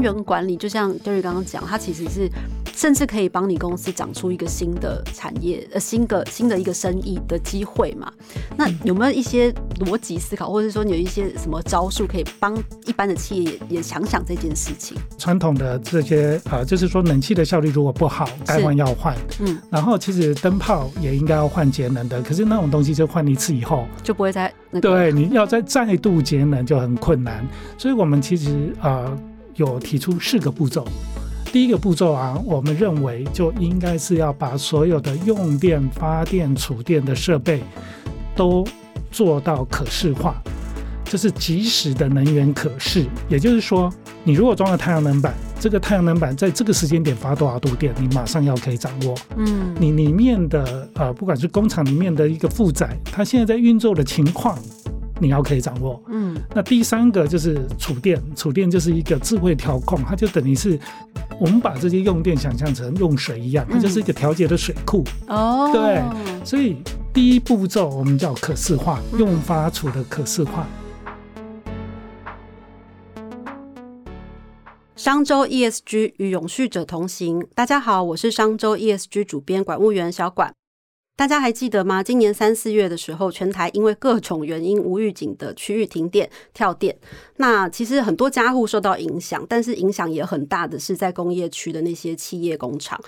[0.00, 2.28] 能源管理，就像 Jerry 刚刚讲，它其实是
[2.74, 8.10] 甚至可以帮你公司长出一个新的产业，呃，新的新的一个生意的机会嘛。
[8.56, 14.96] 那有没有一些逻辑思考，或者说你有一些什么招数，可以帮一般的企业也也想想这件事情？
[15.18, 19.14] 传统的这些呃，就是说冷气的效率如果不好，该换要换。
[19.40, 19.58] 嗯。
[19.70, 27.46] 然后其实灯泡也应该要换节能的，可是那种东西就换一次以后就不会再对，你要再再度节能就很困难。
[27.76, 29.16] 所以我们其实呃
[29.56, 30.86] 有提出四个步骤。
[31.52, 37.60] 第一个步骤啊，我们认为就应该是要把所有的用电、发电、储电的设备
[38.36, 38.64] 都
[39.10, 40.40] 做到可视化，
[41.04, 43.04] 就是即时的能源可视。
[43.28, 43.92] 也就是说，
[44.22, 49.14] 你如果装了太阳能板，这个太阳能板在这个时间点发多少度电，你马上要可以掌握。
[49.36, 54.56] 嗯，你里面的呃，不管是工厂里面的一个负载，它现在在运作的情况。
[55.20, 60.80] 你要可以掌握，嗯，那第三个就是储电，储电就是一个智慧调控，它就等于是
[61.38, 65.70] 我们把这些用电想象成用水一样，它就是一个调节的水库哦。
[65.74, 66.02] 对，
[66.42, 66.82] 所以
[67.12, 70.66] 第一步骤我们叫可视化，用发储的可视化。
[74.96, 80.54] 商周 ESG 与永续者同行，大家好，我是商周 ESG 主编管务员小管。
[81.20, 82.02] 大家还记得吗？
[82.02, 86.98] 今年三四月的时候，全台因为各种原因无预警的区域停电、跳电，
[87.36, 92.98] 那其实很多家户受到影响，但是影响也很大的是在工业区的那些企业工厂。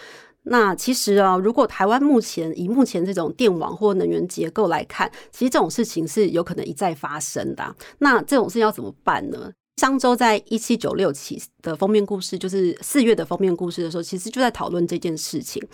[0.43, 7.75] 那其实啊，如果台湾目前以目前这种电网或能源结构来看，其实这种事情是有可能一再发生的。
[8.01, 9.51] 那这种事要怎么办呢？
[9.81, 15.67] 上周在一七九六期的封面故事，就是四月的封面故事的时候，其实就在讨论这件事情。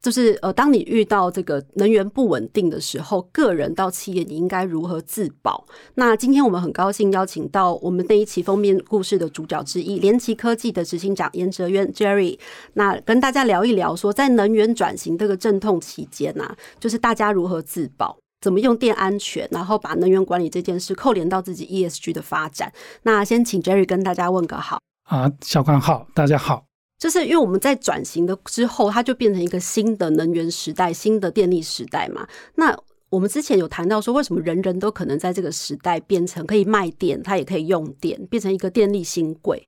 [0.00, 5.66] 就是呃，当你遇到这个能源不稳定的时候，个人到企业，你应该如何自保？
[5.94, 12.38] 那今天我们很高兴邀请到我们那一期封面故事的主角之一，联奇科技的执行长严哲渊 Jerry，
[12.74, 22.72] 那跟大家聊一聊，说在能源转型这个阵痛期间呐，就是大家如何自保，怎么用电安全，然后把能源管理这件事扣连到自己 ESG 的发展。
[23.02, 24.78] 那先请 Jerry 跟大家问个好
[25.08, 26.67] 啊，小关好，大家好。
[26.98, 32.26] 就是因为我们在转型的之后，它就变成一个新的能源时代、新的电力时代嘛。
[32.56, 32.76] 那
[33.08, 39.66] 我们之前有谈到说，为什么人人都可能在这个时代变成可以卖电，它也可以用电，变成一个电力新贵？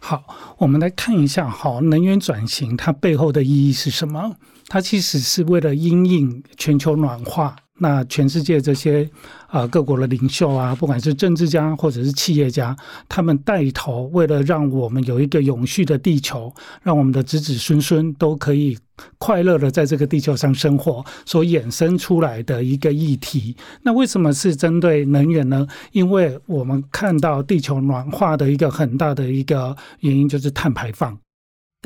[0.00, 0.24] 好，
[0.58, 4.36] 我们来看一下，好，能源转型它背后的意义是什么？
[4.66, 7.56] 它其实是为了因应全球暖化。
[7.80, 9.08] 那全世界这些
[9.48, 12.76] 啊各国的领袖啊，不管是政治家或者是企业家，
[13.08, 18.78] 他们带头为了让我们有一个永续的地球，让我们的子子孙孙都可以
[19.18, 23.56] 快乐的在这个地球上生活，所衍生出来的一个议题。
[23.82, 25.66] 那为什么是针对能源呢？
[25.90, 31.18] 因为我们看到地球暖化的一个很大的一个原因就是碳排放。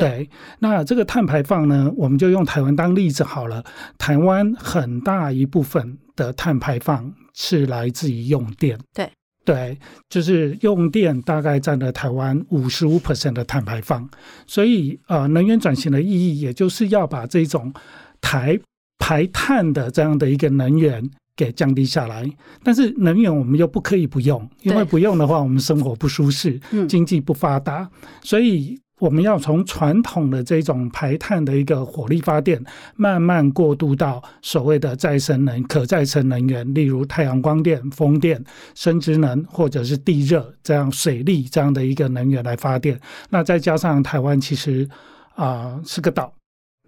[0.02, 3.64] 对，那这个碳排放呢，我们就用台湾当例子好了。
[3.98, 8.78] 台湾很大一部分的碳排放是来自于用电。
[8.94, 9.10] 对，
[9.44, 14.08] 对，就是用电大概占了台湾五十五 percent 的碳排放。
[14.46, 17.72] 所以，呃，能源转型的意义，也就是要把这种
[18.20, 18.58] 排
[18.98, 21.02] 排碳的这样的一个能源
[21.34, 22.28] 给降低下来。
[22.62, 27.90] 但是，能源我们又不可以不用，因为不用的话，我们生活不舒适，经济不发达，
[28.22, 28.78] 所以。
[28.98, 32.60] 我们要从传统的这种排碳的一个火力发电，
[32.96, 38.42] 慢慢过渡到所谓的再生能、可再生能源，例如太阳光电、风电、
[38.74, 43.00] 生殖能或者是地热这样水力这样的一个能源来发电。
[43.30, 44.88] 那再加上台湾其实
[45.36, 46.32] 啊是个岛，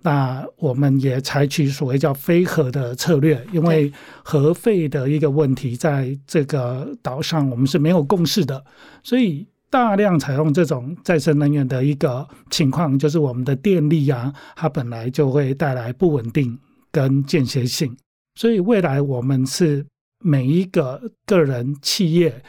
[0.02, 3.92] 那我们也采取所谓叫非核的策略，因为
[4.24, 8.64] 核废的一个问题在这个岛上我们是没有共识的，
[9.04, 9.46] 所以。
[9.70, 16.58] 大量采用这种再生能源的一个情况，就是我们的电力啊，它本来就会带来不稳定
[16.90, 17.96] 跟间歇性。
[18.34, 19.86] 所以未来我们是
[20.24, 22.42] 每一个个人、企业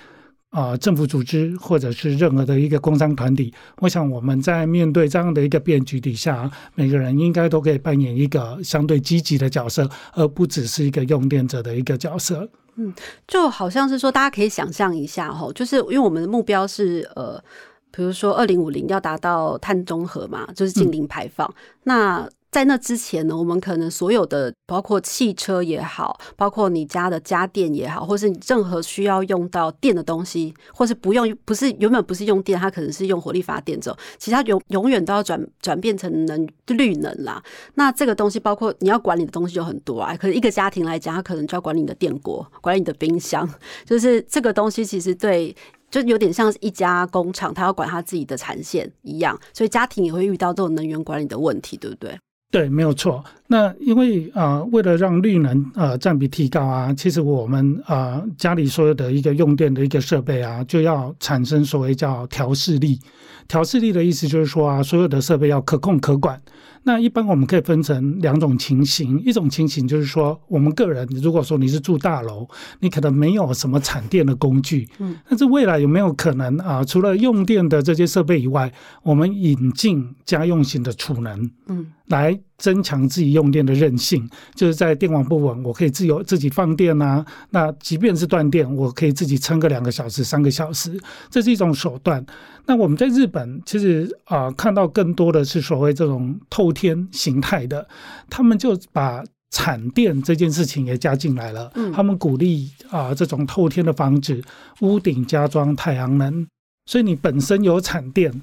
[0.52, 12.50] 啊、政府组织或者是任何的一个工商团体，我想我们在面对这样的一个变局底下，每个人应该都可以扮演一个相对积极的角色，而不只是一个用电者的一个角色。
[12.76, 12.94] 嗯，
[13.26, 17.42] 就好像是说，大家可以想象一下哈，就是因为我们的目标是呃，
[17.90, 21.52] 比如说二零五零要达到碳中和嘛，就是净零排放，
[21.84, 22.30] 那。
[22.52, 37.42] 在那之前呢，我们可能所有的，包括汽车也好，包括你家的家电也好，或是你任何需要用到电的东西，或是不用，不是原本不是用电，它可能是用火力发电，之后，其他永永远都要转转变成能绿能啦。
[37.76, 40.16] 那这个东西包括你要管理的东西就很多啊。
[40.18, 43.50] 可是一个家庭来讲，它可能就要管理你的电锅，管理你的冰箱，
[43.86, 45.56] 就是这个东西其实对。
[45.90, 52.18] 就有点像一家工厂，他要管他自己的产线一样，所以家庭也会遇到这种能源管理的问题，对不对？
[52.52, 53.24] 对，没有错。
[53.48, 63.00] 那因为啊，为了让绿能呃占比提高啊，其实我们啊家里所有的一个用电的一个设备啊，就要产生所谓叫调试力。
[63.48, 66.40] 调试力的意思就是说啊，所有的设备要可控可管。
[66.84, 72.48] 那一般我们可以分成两种情形，一种情形就是说，我们个人如果说你是住大楼，
[72.80, 76.84] 你可能没有什么产电的工具，嗯，但是未来有没有可能啊？
[76.84, 78.72] 除了用电的这些设备以外，
[79.04, 87.26] 我们引进家用型的储能，嗯，来增强自己用电的韧性，就是在电网不稳，我可以自由自己放电啊。
[87.50, 91.00] 那即便是断电，我可以自己撑个两个小时、三个小时，
[91.32, 92.24] 这是一种手段。
[92.68, 97.88] 那我们在日本其实啊，看到更多的是所谓这种透天形态的，
[98.30, 101.72] 他们就把产电这件事情也加进来了。
[101.94, 104.40] 他们鼓励啊，这种透天的房子
[104.82, 106.48] 屋顶加装太阳能，
[106.86, 108.42] 所以你本身有产电，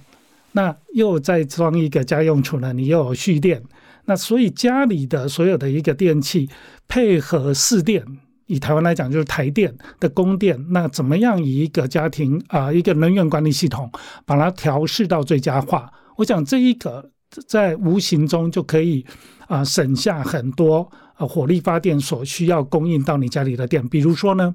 [0.52, 3.62] 那又再装一个家用储能，你又有蓄电，
[4.06, 6.48] 那所以家里的所有的一个电器
[6.86, 8.04] 配合市电。
[8.46, 13.92] 以台湾来讲，就是台电的供电，那怎么样以一个家庭啊一个能源管理系统
[14.24, 15.92] 把它调试到最佳化？
[16.16, 17.10] 我想这一个
[17.46, 19.04] 在无形中就可以
[19.48, 23.86] 啊省下很多呃火力发电所需要供应到你家里的电。
[23.86, 24.54] 比如说呢，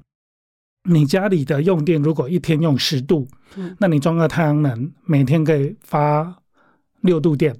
[0.84, 3.26] 你家里的用电如果一天用十度，
[3.78, 6.36] 那你装个太阳能，每天可以发
[7.00, 7.56] 六度电。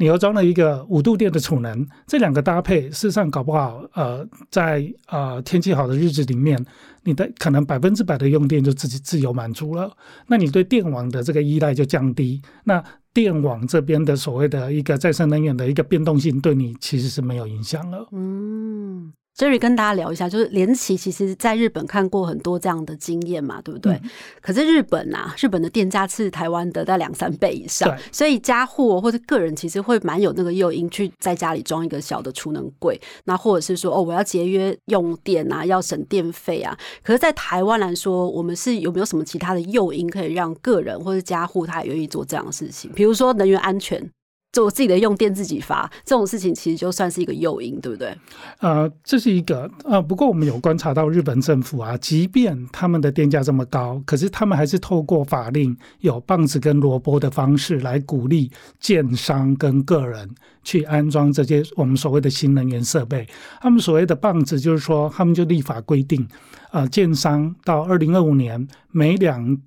[0.00, 6.64] 你又装了一个五度电的储能，这两个搭配，事实上搞不好，呃，在呃天气好的日子里面，
[7.02, 9.90] 你的可能百分之百的用电就自己自由满足了，
[10.28, 18.06] 那你对电网的这个依赖就降低，那电网这边的所谓的一个再生能源的一个变动性，对你其实是没有影响了。
[18.12, 19.12] 嗯。
[19.38, 23.96] Jerry 跟大家聊一下，就是联奇其实在日本看过很多这样的经验嘛，对不对？
[24.42, 36.76] 可是日本啊，日本的电价是台湾的在两三倍以上，所以家户或者个人其实会蛮有那个诱因去在家里装一个小的储能柜，那或者是说哦，我要节约用电啊，要省电费啊。
[37.04, 42.90] 可是，在台湾来说，我们是有没有什么其他的诱因可以让个人或者家户他也愿意做这样的事情？
[42.92, 44.10] 比如说能源安全。
[44.50, 48.16] 做自己的用电自己发这种事情，其实就算是一个诱因，对不对？
[48.60, 58.50] 呃，这是一个呃，不过我们有观察到日本政府啊，即便他们的电价这么高，可是他们还是透过法令有棒子跟萝卜的方式来鼓励
[58.80, 60.28] 建商跟个人
[60.64, 63.26] 去安装这些我们所谓的新能源设备。
[63.60, 66.26] 他们所谓的棒子就是说，他们就立法规定，
[66.72, 69.58] 呃，建商到二零二五年每两。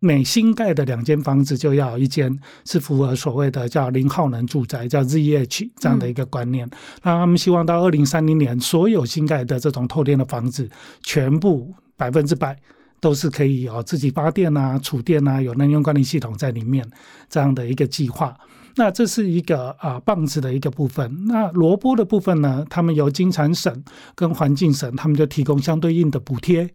[0.00, 6.68] 每新盖的两间房子就要一间是符合所谓的叫零耗能住宅，叫 ZH 这样的一个观念。
[7.02, 10.68] 那他们希望到二零三零年，所有新盖的这种透电的房子，
[11.02, 12.56] 全部百分之百
[13.00, 16.88] 都是可以有自己发电啊、储电啊，有能源管理系统在里面
[17.28, 18.36] 这样的一个计划。
[18.76, 21.26] 那这是一个啊棒子的一个部分。
[21.26, 23.82] 那萝卜的部分呢，他们由金产省
[24.14, 26.70] 跟环境省，他们就提供相对应的补贴。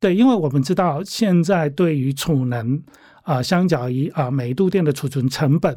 [0.00, 2.82] 对，因为我们知道现在对于储能
[3.22, 5.74] 啊，相较于啊每度电的储存成本，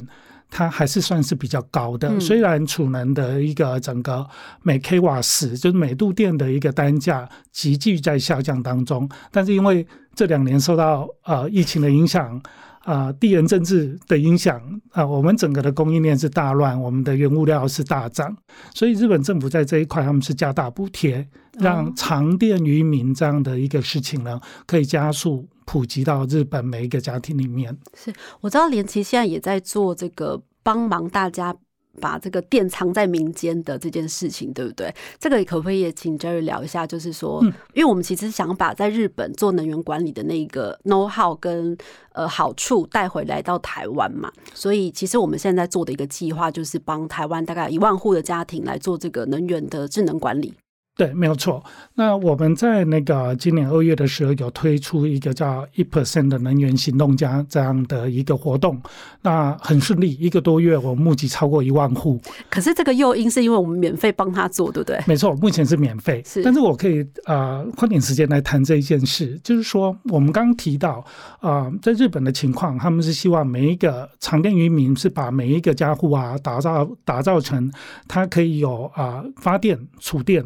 [0.49, 2.19] 它还是算是比较高的。
[2.19, 4.27] 虽然储能的一个整个
[4.63, 12.41] 每 k 瓦时，就是每度电的一个单价急剧在下降当中，但是因为这两年受到呃疫情的影响。
[12.88, 18.34] 啊，地缘政治的影响啊，我们整个的供应链是大乱，我们的原物料是大涨，
[18.74, 21.27] 所以日本政府在这一块他们是加大补贴，
[21.60, 27.77] 让长电于民这样的一个事情呢，可以加速普及到日本每一个家庭里面。
[27.94, 31.53] 是我知道连奇现在也在做这个帮忙大家。
[32.00, 34.94] 把这个电藏在民间的这件事情，对不对？
[35.20, 36.86] 这个可不可以也请 Jerry 聊一下？
[36.86, 41.77] 就是说，因为我们其实想把在日本做能源管理的那个 know how 跟
[42.13, 50.54] 呃好处带回来到台湾嘛，所以其实我们现在做的一个计划，就是帮台湾大概一万户的家庭来做这个能源的智能管理。
[50.98, 51.63] 对，没有错。
[51.94, 58.82] 那我们在那个今年二月的时候，有推出一个叫“一 percent” 的能源行动家这样的一个活动，
[59.22, 62.20] 那很顺利，一个多月我募集超过一万户。
[62.50, 65.00] 可是这个诱因是因为我们免费帮他做，对不对？
[65.06, 66.24] 没错，目前是免费。
[66.25, 71.06] 是，但是我可以呃花点时间来谈这一件事，就是说我们刚刚提到
[71.39, 77.72] 啊，在日本的情况，他们是希望每一个长电渔民是把每一个家户啊打造打造成
[78.08, 80.44] 它可以有啊发电储电。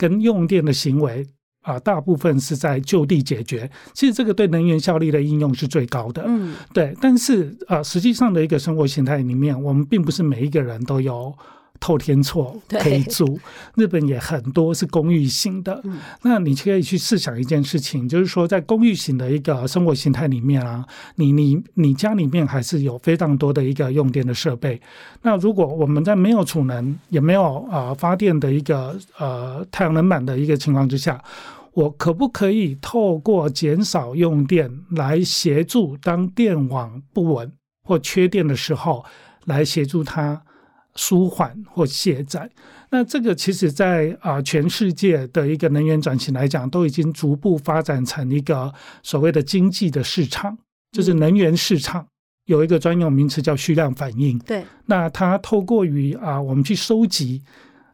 [0.00, 1.26] 跟用电的行为
[1.60, 3.70] 啊，大部分是在就地解决。
[3.92, 6.24] 其实这个对能源效率的应用是最高的。
[6.26, 6.96] 嗯，对。
[7.02, 11.30] 但是啊，实际上的一个生活形态里面，我们并不是每一个人都有
[11.80, 13.40] 透天厝可以租，
[13.74, 15.82] 日本也很多是公寓型的。
[16.22, 24.78] 那你可以去试想一件事情，就是说在公寓型的一个生活形态里面啊，你你你家里面还是有非常多的一个用电的设备。
[25.22, 31.22] 那如果我们在没有储能也没有呃发电的一个呃太阳能板的一个情况之下，
[31.72, 37.50] 我可不可以透过减少用电来协助当电网不稳
[37.82, 39.02] 或缺电的时候，
[39.46, 40.42] 来协助它？
[41.02, 42.50] 舒缓或卸载，
[42.90, 48.70] 那这个其实，在啊全世界的一个能源转型来讲，都已经逐步发展成一个
[49.02, 50.58] 所谓的经济的市场，
[50.92, 52.06] 就是能源市场
[52.44, 54.38] 有一个专用名词叫虚量反应。
[54.40, 57.40] 对，那它透过于啊，我们去收集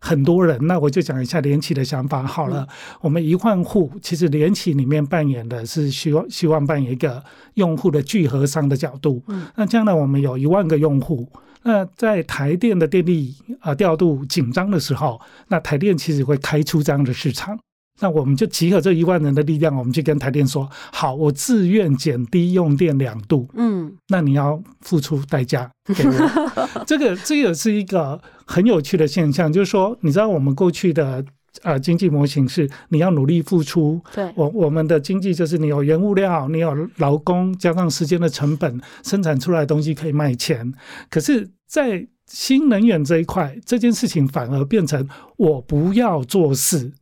[0.00, 2.66] 很多人，那我就讲一下联企的想法好了。
[3.00, 7.22] 我们一万户，其实联企里面扮演的是希望希望扮演一个
[7.54, 9.22] 用户的聚合商的角度。
[9.28, 11.28] 嗯，那将来我们有一万个用户。
[11.66, 17.58] 那在台电的电力啊调度紧张的时候，那台电其实会开出这样的市场。
[17.98, 23.48] 那我们就集合这一万人的力量，我们去跟台电说：好，我自愿减低用电两度。
[23.54, 26.14] 嗯，那你要付出代价给我。
[26.86, 31.24] 这个这个是一个很有趣的现象，就是说，你知道我们过去的。
[31.62, 34.00] 啊，经济模型是你要努力付出。
[34.14, 40.72] 对，我我们的经济就是你有原物料，你有劳工，加上时间的成本，生产出来的东西可以卖钱。
[41.10, 46.92] 可是，在新能源这一块，这件事情反而变成我不要做事，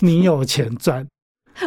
[0.00, 1.06] 你有钱赚。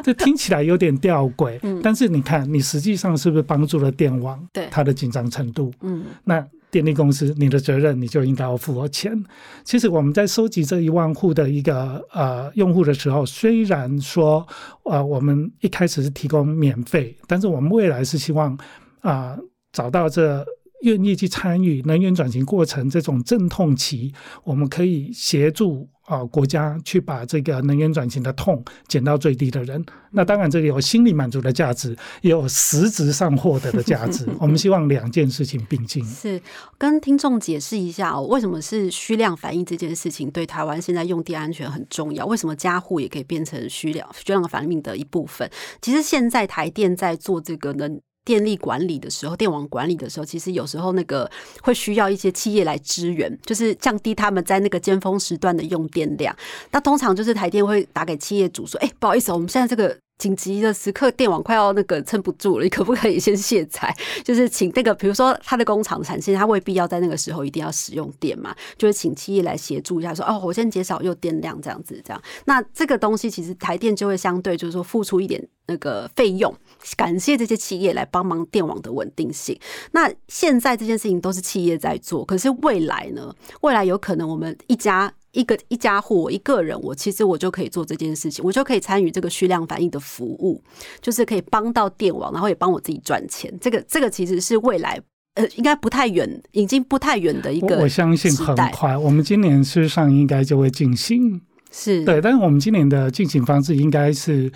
[0.04, 4.44] 这听起来有点吊诡，但是你看，你实际上是不是帮助了电网？
[4.52, 5.72] 对它的紧张程度？
[5.82, 6.46] 嗯，那。
[6.76, 9.18] 电力公司，你的责任你就应该要付我钱。
[9.64, 14.46] 其实我们在收集这一万户的一个呃用户的时候，虽然说
[14.84, 18.58] 呃我们一开始是提供免费，但是我们未来是希望
[19.00, 19.38] 啊
[19.72, 20.46] 找到这
[20.86, 24.14] 愿意去参与能源转型过程这种阵痛期，
[24.44, 25.90] 我们可以协助。
[26.06, 34.24] 啊，国家去把这个能源转型的痛减到最低的人，那当然这里有心理满足的价值，也有实质上获得的价值。
[34.40, 36.06] 我们希望两件事情并进。
[36.06, 36.40] 是
[36.78, 42.24] 跟听众解释一下哦，为什么是虚量反应这件事情对台湾现在用电安全很重要？
[42.28, 45.50] 为什么加户也可以变成虚量虚量反应的一部分？
[45.82, 48.00] 其实现在台电在做这个能。
[48.26, 51.30] 电力管理的时候，电网管理的时候，其实有时候那个
[51.62, 56.36] 会需要一些企业来支援，就是降低他们在那个尖峰时段的用电量。
[56.72, 63.94] 那通常就是台电会打给企业主说：“哎，不好意思，我们现在这个。”紧急的时刻，电网快要那个撑不住了，你可不可以先卸载？
[64.24, 72.22] 就是请那个，比如说他的工厂产线，他未必要在那个时候一定要使用电嘛，就是请企业来协助一下，说哦，我先减少用电量这样子，这样。
[72.46, 76.56] 那这个东西其实台电就会相对就是说付出一点那个费用，
[76.96, 79.58] 感谢这些企业来帮忙电网的稳定性。
[79.92, 83.34] 那现在这件事情都是企业在做，可是未来呢？
[83.62, 85.14] 未来有可能我们一家。
[85.36, 90.64] 一个一家户，我一个人，我其实我就可以做这件事情，我就可以参与这个虚量反应的服务，
[91.02, 93.54] 就是可以帮到电网，然后也帮我自己赚钱。
[93.60, 94.98] 这个这个其实是未来，
[95.34, 97.80] 呃，应该不太远，已经不太远的一个。
[97.80, 101.42] 我相信很快，我们今年事实上应该就会进行。
[101.70, 104.50] 是对，但是我们今年的进行方式应该是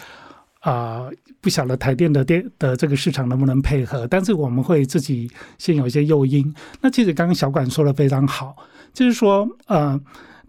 [0.60, 1.10] 啊，
[1.42, 6.54] 不晓得台电的电的这个市场能不能配合，但是我们会自己先有一些诱因。
[6.82, 8.56] 那其实刚刚小管说的非常好，
[8.94, 10.00] 就是说呃。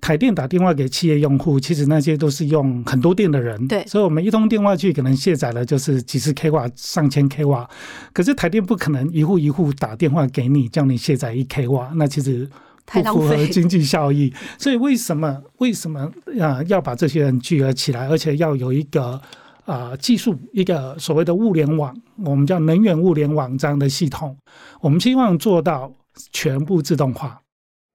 [0.02, 7.68] 台电打电话给企业用户，其实那些都是用很多电的人，对，所以我们一通电话去，可能卸载了就是几十 k 瓦、上千 k 瓦。
[8.14, 12.48] 可是台电不可能一户一户打电话给你，叫你卸载一 k 瓦，那其实
[12.86, 14.32] 不符合经济效益。
[14.56, 19.20] 所以为什么为什么啊要把这些人聚合起来，而且要有一个
[19.64, 24.36] 啊技术一个所谓的物联网，我们叫能源物联网这样的系统，
[24.80, 25.92] 我们希望做到
[26.32, 27.40] 全部自动化。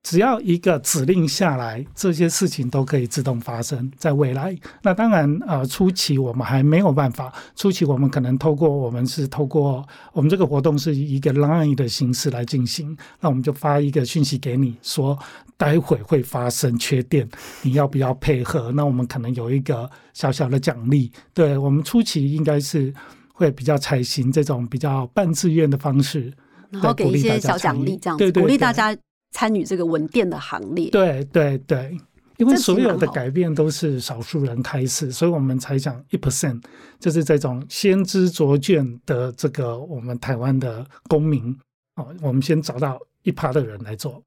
[0.06, 4.56] 只要一个指令下来，这些事情都可以自动发生在未来。
[4.84, 7.34] 那当然，呃，初期我们还没有办法。
[7.56, 9.84] 初期我们可能透过我们是透过
[10.14, 12.96] 我们这个活动是一个 Line 的形式来进行。
[13.20, 15.18] 那我们就发一个讯息给你，说
[15.58, 17.28] 待会会发生缺电，
[17.64, 18.72] 你要不要配合？
[18.74, 21.12] 那我们可能有一个小小的奖励。
[21.34, 22.94] 对我们初期应该是
[23.34, 26.32] 会比较采行这种比较半自愿的方式，
[26.70, 28.96] 然后给一些小奖励，这样子鼓励大家。
[29.36, 32.00] 参与这个稳电的行列，对对对，
[32.38, 36.64] 因为所有的改变都是少数人开始，所以我们才讲一 percent，
[37.02, 41.54] 就是这种先知卓见的这个我们台湾的公民
[41.98, 44.24] 哦，我们先找到一趴的人来做。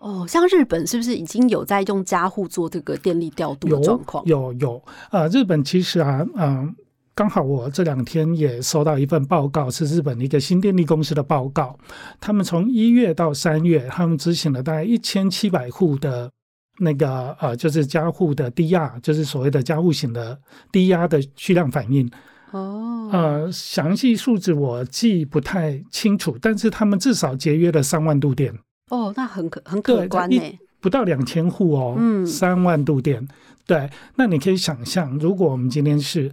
[0.00, 4.26] 哦，像日本是不是已经有在用家户做这个电力调度的状况？
[4.26, 6.74] 有有啊，日本其实啊，嗯。
[7.18, 11.76] 刚好我这两天也收到一份报告，是日本的一个新电力公司的报告。
[12.20, 16.30] 他们从一月到三月，他们执行了大概一千七百户的
[16.78, 20.38] 那个呃，就是加护的低压，就是所谓的加护型的
[20.70, 22.08] 低压的虚量反应。
[22.52, 28.54] 哦，呃，详细数字我记不太清楚，但是他们至少节约了三万度电，
[28.92, 30.44] 哦，那很可很可对观一呢。
[30.80, 33.26] 不到两千户哦，嗯三万度电。
[33.66, 36.32] 对，那你可以想象，如果我们今天是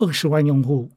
[0.00, 0.90] 二十万用户，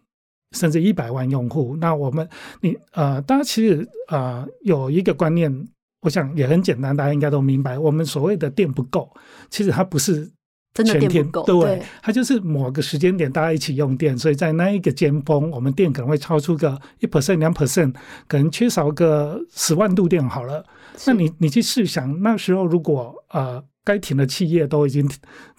[0.51, 2.27] 甚至一百万用户，那我们
[2.61, 5.67] 你呃，大家其实呃有一个观念，
[6.01, 9.09] 我想也很简单，大家应该都明白，我们所谓的电不够，
[9.49, 10.31] 其实它不是
[10.73, 11.83] 真的全天电不够对，对。
[12.01, 17.93] 它就是某个时间点大家一起用电，所以在那一个尖峰，我们电可能会超出个一 percent 两 percent，
[18.27, 20.65] 可能缺少个十万度电好了。
[21.05, 25.09] 那你你去试想，那时候如果呃该停的企业都已经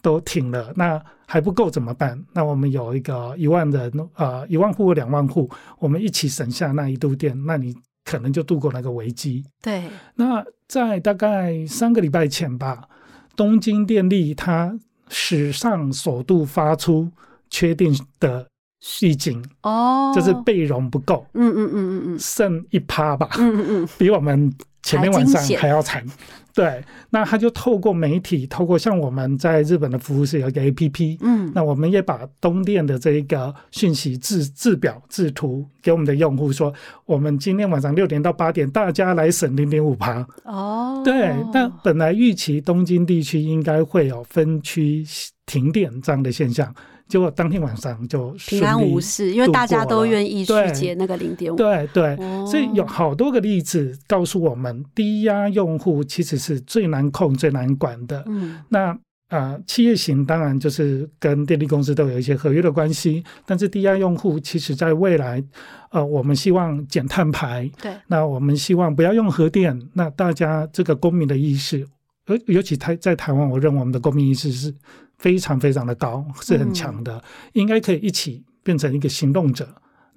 [0.02, 2.22] 都停了，那还不够怎么办？
[2.32, 9.44] 那我们有一个一万人呃一万户或两万户，我们一起省下那一度电，那你可能就度过那个危机。
[9.62, 12.88] 对，那在大概三个礼拜前吧，
[13.36, 14.78] 东京电力它
[15.08, 17.10] 史上首度发出
[17.50, 18.46] 确定的
[19.02, 24.52] 预警，哦，就是备容不够，嗯嗯嗯嗯嗯剩一趴吧，嗯嗯嗯， 比我们
[24.84, 26.04] 前面晚上还要惨。
[26.54, 36.72] 对，那他就透过媒体，透过像我们在日本的服务是有一个 A P P，嗯，那我们也把东电的这一个讯息制制表制图给我们的用户说，
[37.06, 40.24] 我们今天晚上六点到八点，大家来省零点五趴。
[40.44, 45.04] 哦，对，那本来预期东京地区应该会有分区
[45.46, 46.72] 停电这样的现象，
[47.08, 52.46] 结果当天晚上就平安无事，因为大家都愿意去接那个零点五，对对，哦。
[52.46, 58.24] 所以有好多个例子告诉我们，低压用户其实是最难控、最难管的。
[58.26, 58.58] 嗯。
[58.68, 58.98] 那
[59.30, 65.42] 呃，企业型当然就是跟电力公司都有一些合约的关系，但是低压用户其实在未来，
[65.90, 71.84] 呃，我们希望减碳排，对，那我们希望不要用核电，那大家这个公民的意识，
[72.26, 74.72] 尤尤其台在台湾，我认为我们的公民意识是
[75.24, 79.66] 非常非常的高，是很强的，应该可以一起变成一个行动者，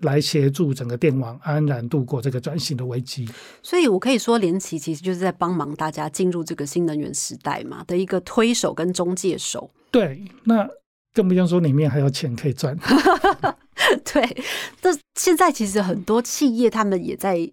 [0.02, 3.26] 来协助整个电网安然度过这个转型的危机。
[3.64, 9.72] 所以我可以说，联奇其实就是在帮忙大家进入这个新能源时代嘛的一个推手跟中介手。
[9.90, 10.68] 对，那
[11.14, 12.78] 更不用说里面还有钱可以赚。
[14.04, 14.44] 对，
[14.82, 17.50] 这现在其实很多企业他们也在。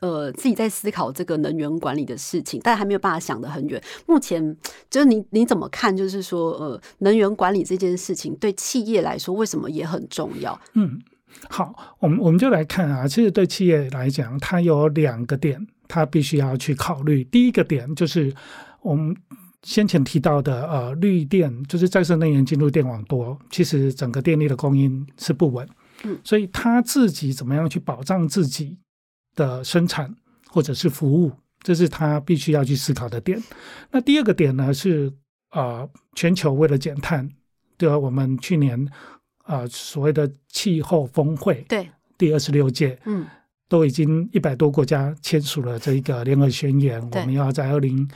[0.00, 3.82] 呃，自己在思考这个能源管理的事情，但还没有办法想得很远。
[4.06, 4.56] 目前
[4.88, 5.96] 就是你你怎么看？
[5.96, 10.58] 就是说，呃，能源管理这件事情对企业来说，为什么也很重要？
[10.74, 11.00] 嗯，
[11.48, 17.24] 好，我们我们就来看啊，其实对企业来讲，它有两个点，它必须要去考虑。
[17.24, 18.32] 第一个点就是
[18.82, 19.16] 我们
[19.64, 25.68] 先前提到的，呃，绿电就是再生能源进入电网多，其实整个电力的供应是不稳，
[26.04, 28.78] 嗯，所以他自己怎么样去保障自己
[29.38, 30.12] 的生产
[30.50, 31.30] 或者是服务，
[31.62, 33.40] 这是他必须要去思考的点。
[33.92, 35.12] 那第二个点呢是，
[35.52, 37.30] 呃，全球为了减碳，
[37.76, 37.96] 对吧？
[37.96, 38.74] 我们去年
[39.46, 43.24] 呃所谓的气候峰会对，第二十六届，嗯，
[43.68, 48.08] 都已经一百多国家签署了这一个联合宣言，我们要在二零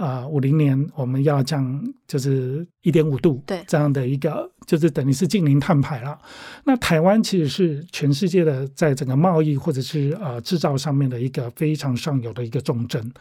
[0.00, 6.18] 呃五零年我们要降就是一点五度，对这样的一个就是等于是近零碳排了。
[6.64, 13.12] 那台湾其实是全世界的在整个贸易或者是呃制造上面的一个非常上游的一个重镇。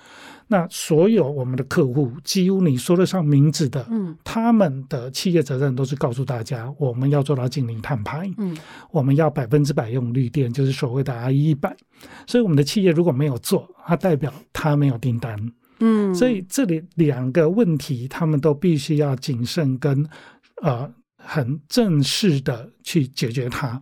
[0.47, 8.27] 那所有我们的客户，几乎你说得上名字的，嗯他们的企业责任都是告诉大家，我们要做到近零碳排。
[8.37, 8.57] 嗯，
[8.89, 11.75] 我们要百分之百用绿电，就是所谓的 RE 一百。
[12.25, 15.37] 所以我们的企业如果没有做，它代表它没有订单。
[15.79, 20.07] 嗯，所以这里两个问题，他们都必须要谨慎跟
[20.61, 23.81] 呃很正式的去解决它。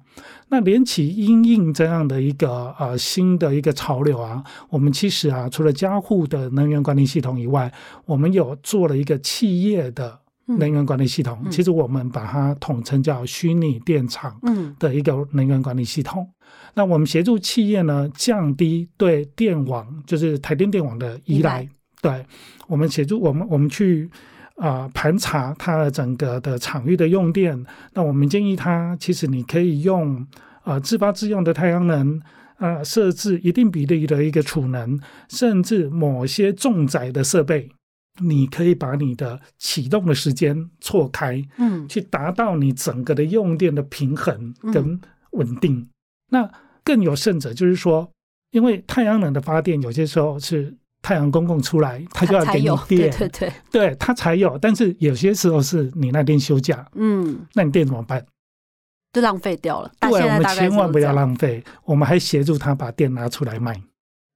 [0.49, 7.71] 那连起因应这样的一个呃新的一个潮流啊，我们其实啊除了家户的能源管理系统以外，
[8.05, 11.39] 我们有做了一个企业的能源管理系统。
[11.43, 14.39] 嗯其实我们把它统称叫虚拟电厂。
[14.43, 16.27] 嗯的一个能源管理系统。
[16.75, 21.67] 那我们协助企业呢，降低对电网，就是台电电网的依赖。
[21.97, 22.25] 依对，
[22.67, 24.09] 我们协助我们我们去
[24.55, 27.65] 啊、呃盘查它的整个的场域的用电。
[27.93, 30.25] 那我们建议它，其实你可以用
[30.63, 32.21] 呃自发自用的太阳能。
[32.59, 37.69] 呃，设置一定比例的一个储能，甚至某些重载的设备，
[38.19, 44.99] 你可以把你的启动的时间错开，嗯去达到你整个的用电的平衡跟
[45.33, 45.87] 稳定。
[46.31, 46.49] 那
[46.83, 48.09] 更有甚者，就是说，
[48.49, 50.75] 因为太阳能的发电有些时候是
[51.07, 54.57] 太阳公公出来，他就要给你电，对对，对它才有。
[54.57, 58.21] 但是有些时候是你那天休假，嗯，那你电怎么办？
[59.13, 59.89] 就浪费掉了。
[59.99, 63.73] 但对，我们千万不要浪费，我们还协助他把电拿出来卖。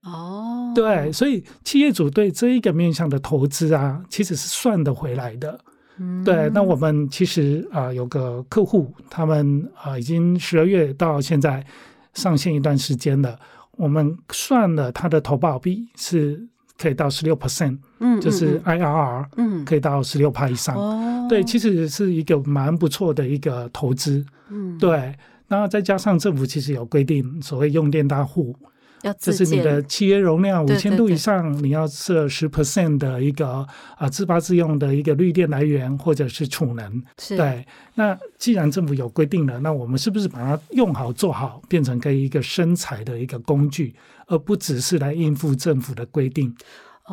[0.03, 5.60] 哦，对，所以企业主对这一个面向的投资啊，其实是算得回来的。
[5.97, 11.65] 嗯对，那我们其实啊、有个客户，他们啊、已经十二月到现在
[12.13, 13.38] 上线一段时间了，
[13.71, 16.47] 我们算了他的投保比是
[16.82, 20.76] 可以到十六 percent，嗯就是 IRR 嗯可以到十六趴以上。
[20.76, 24.26] 哦，对，其实是一个蛮不错的一个投资。
[24.50, 25.13] 嗯对，
[25.48, 28.56] 那再加上政府其实有规定，所谓用电大户，
[29.04, 33.65] 要就是你的契约容量五千度以上，你要设十 percent 的一个
[33.98, 37.04] 啊自发自用的一个绿电来源或者是储能。
[37.20, 37.65] 是对，
[37.96, 43.94] 那既然政府有规定了，那我们是不是把它用好做好，变成可以一个生财的一个工具，
[44.32, 46.56] 而不只是来应付政府的规定？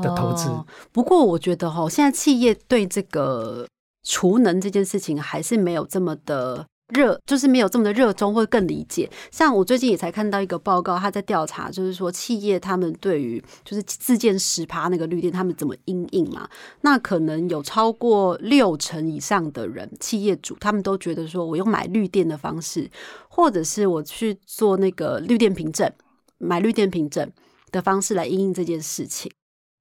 [0.02, 0.48] 的投资
[0.92, 3.66] 不过我觉得哈，现在企业对这个
[4.04, 6.66] 储能这件事情还是没有这么的。
[6.94, 16.48] 热就是没有这么的热衷或更理解，像我最近也才看到一个报告，他在调查，就是说企业他们对于就是自建十趴那个绿电，他们怎么应应嘛？
[16.80, 22.90] 那可能有超过六成以上的人，企业主他们都觉得说，我用买绿电的方式，
[23.28, 25.92] 或者是我去做那个绿电凭证，
[26.38, 27.30] 买绿电凭证
[27.70, 29.30] 的方式来应应这件事情。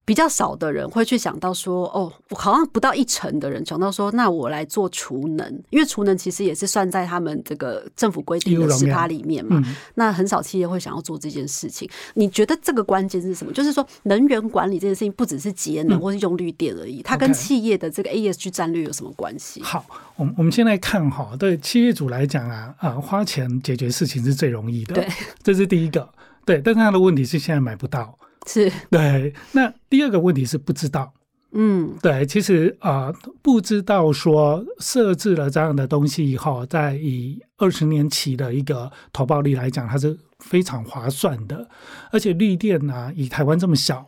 [0.05, 9.61] 比较少的人会去想到说，哦，我好像不到一成的人想到说，那我来做储能，因为储能其实也是算在他们这个政府规定的十趴里面嘛。
[9.65, 11.89] 嗯，那很少企业会想要做这件事情。
[12.13, 13.51] 你觉得这个关键是什么？
[13.51, 19.61] 就是说，能源管理这件事情不只是节能嗯或是用绿电而已，它跟企业的这个 ESG 战略有什么关系？
[19.61, 25.07] 好，我们我们现在看哈，对企业主来讲啊，啊，花钱解决事情是最容易的，对，
[25.43, 26.07] 这是第一个。
[26.47, 28.17] 对，但是他的问题是现在买不到。
[28.47, 31.13] 是，对，那第二个问题是不知道。
[31.51, 41.67] 嗯，对，其实啊、呃不知道说设置了这样的东西以后，在以二十年期的一个投报率来讲，它是非常划算的。
[42.11, 44.05] 而且绿电呢、以台湾这么小，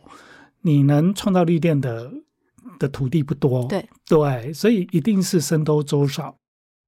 [0.62, 2.10] 你能创造绿电的
[2.78, 6.36] 的土地不多，对对，所以一定是僧多粥少。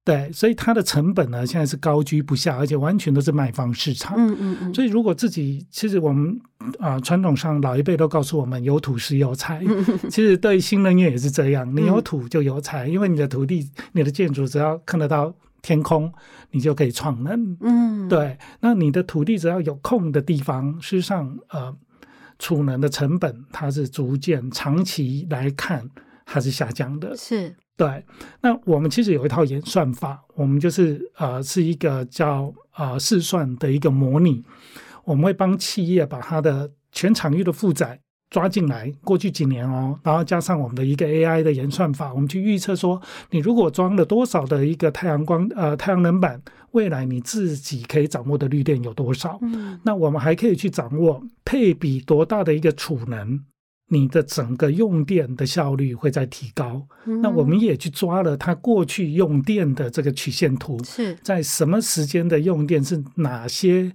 [0.05, 4.15] 对，所以它的成本呢，现在是高居不下，而且完全都是卖方市场。
[4.17, 6.37] 嗯嗯嗯，所以，如果自己其实我们
[6.79, 9.63] 啊、传统上老一辈都告诉我们，有土是有财。
[10.09, 16.11] 其实对新能源也是这样，你有土就有财，因为你的土地、你的建筑只要看得到天空，
[16.51, 17.57] 你就可以创能。
[17.61, 21.73] 嗯，对，那你的土地只要有空的地方，事实上，呃，
[22.39, 25.89] 储能的成本它是逐渐长期来看
[26.25, 27.15] 它是下降的。
[27.15, 28.05] 是，对，
[28.41, 34.43] 那我们其实有一套演算法，我们就是呃是一个叫呃试算的一个模拟，
[35.03, 49.39] 我们会帮企业把它的全场域的负载抓进来，过去几年哦，然后加上我们的一个 AI 的演算法，我们去预测说，你如果装了多少的一个太阳光呃太阳能板，未来你自己可以掌握的绿电有多少？
[49.41, 53.39] 嗯那我们还可以去掌握配比多大的一个储能，
[53.87, 56.87] 你的整个用电的效率会在提高。
[57.21, 63.91] 那我们也去抓了它过去用电的这个曲线图，是在什么时间的用电是哪些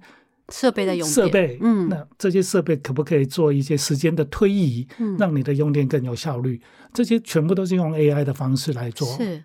[0.49, 1.57] 设备的用电设备？
[1.61, 6.61] 嗯那这些设备可不可以做一些时间的推移，嗯让你的用电更有效率？
[6.93, 9.07] 这些全部都是用 AI 的方式来做。
[9.17, 9.43] 是。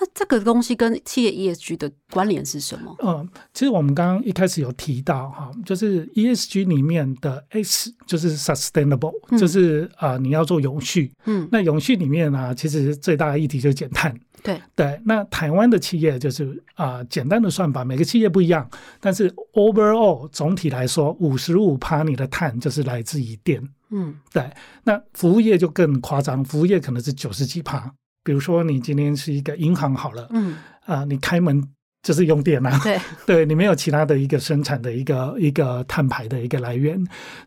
[0.00, 2.96] 那这个东西跟企业 ESG 的关联是什么？
[3.02, 11.12] 嗯，其实我们刚刚一开始有提到哈，就是 ESG 里面的 S 就是 sustainable，、嗯就是啊、呃你要做永续。
[11.26, 14.14] 嗯，那永续里面呢、其实最大的议题就是减碳。
[14.40, 23.60] 对，对，那台湾的企业就是啊、简单的算法，每个企业不一样，但是 overall 总体来说，五十五趴你的碳就是来自于电。
[23.90, 24.48] 嗯对，
[24.84, 27.92] 那服务业就更夸张，服务业可能是九十几趴。
[28.28, 31.66] 比如说你今天是一个银行好了，嗯，啊、你开门
[32.02, 37.02] 就是用电啊，对， 对你没有其他的一个生产的一个一个碳排的一个来源，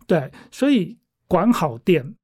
[0.07, 2.15] 对，所以管好电，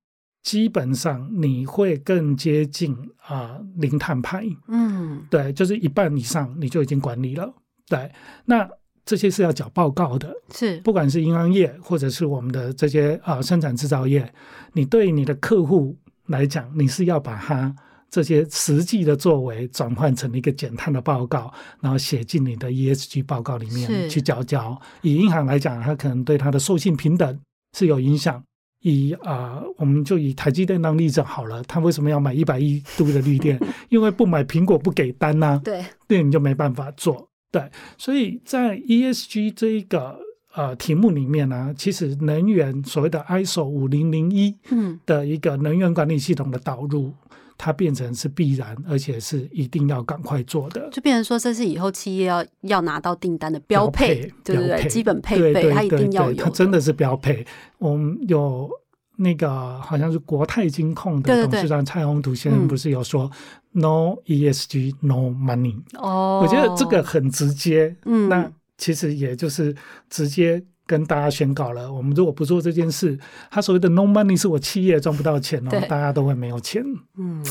[0.41, 5.23] 基本上你会更接近啊、零碳排，嗯。
[5.29, 7.53] 对，就是一半以上你就已经管理了，
[7.87, 8.11] 对，
[8.45, 8.67] 那
[9.05, 14.33] 这些是要缴报告的，是，不管是银行业或者是我们的这些啊、生产制造业，
[14.73, 17.75] 你对你的客户来讲，你是要把它。
[18.09, 24.79] 这些实际的作为转换成一个减碳的报告，然后写进你的 ESG 报告里面去交交。
[25.01, 27.39] 以银行来讲，它可能对它的授信平等
[27.77, 28.43] 是有影响。
[28.81, 33.59] 以啊、我们就以台积电当例子好了，它为什么要买一百亿度的绿电？
[33.89, 37.27] 因为不买苹果不给单呐、对，那你就没办法做。
[37.51, 40.19] 对，所以在 ESG 这一个
[40.53, 47.11] 呃题目里面呢，其实能源所谓的 ISO 五零零一嗯的一个能源管理系统的导入，
[47.57, 50.89] 它变成是必然，而且是一定要赶快做的。
[50.91, 54.87] 就变成说这是以后企业要要拿到订单的标配，对不对？
[54.87, 57.45] 基本配备它一定要有它真的是标配。
[57.79, 58.69] 我们有
[59.17, 63.29] 那个好像是国泰金控的董事长蔡宏图先生嗯不是有说、
[63.71, 65.81] No ESG No Money？
[65.97, 69.75] 哦，我觉得这个很直接，嗯那其实也就是
[70.09, 73.19] 直接跟大家宣告了，我们如果不做这件事，
[73.51, 76.83] 他所谓的 no money 是我企业赚不到钱哦，大家都会没有钱。
[77.19, 77.45] 嗯，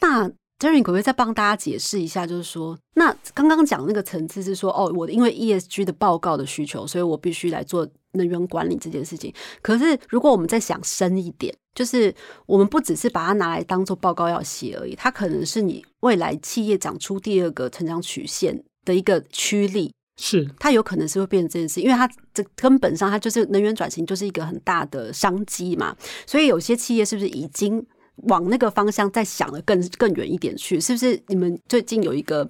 [0.00, 2.26] 那 Jerry 可不可以再帮大家解释一下？
[2.26, 9.34] 就是说，那刚刚讲那个层次是说，哦，我因为 ESG 的报告的需求，所以我必须来做能源管理这件事情。
[9.60, 12.14] 可是，如果我们再想深一点，就是
[12.46, 19.92] 我们不只是把它拿来当做报告要写而已，它可能是你未来企业长出第二个成长曲线的一个驱力。
[20.24, 25.96] 是它有可能是会变成这件事，因为它这根本上它就是能源转型，就是一个很大的商机嘛。
[26.24, 27.84] 所以有些企业是不是已经
[28.28, 30.80] 往那个方向再想的更更远一点去？
[30.80, 32.48] 是不是你们最近有一个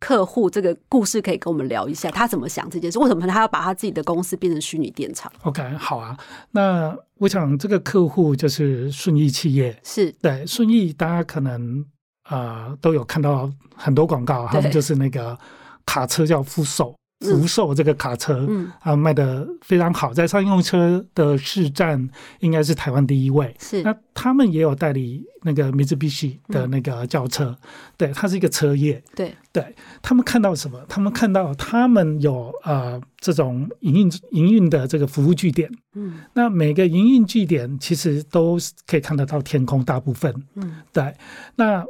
[0.00, 2.10] 客户这个故事可以跟我们聊一下？
[2.10, 2.98] 他怎么想这件事？
[2.98, 6.16] 为什么他要把他自己的公司变成虚拟电厂？OK，好啊。
[6.52, 11.84] 那我想这个客户就是顺义企业，是对顺义，大家可能
[12.22, 15.38] 啊、呃都有看到很多广告，他们就是那个
[15.86, 22.08] 卡车叫福寿，嗯福寿这个卡车，嗯啊卖的非常好，在商用车的市占
[22.40, 23.54] 应该是台湾第一位。
[23.58, 27.56] 是那他们也有代理那个 Mitsubishi 的那个轿车，
[27.96, 29.02] 对，它是一个车业。
[29.14, 30.84] 对对他们看到什么？
[30.88, 35.70] 他们看到他们有呃这种营运营运的这个服务据点。
[35.94, 40.34] 嗯那每个营运据点其实都可以看得到天空，大部分。
[40.54, 41.14] 嗯对，
[41.56, 41.84] 那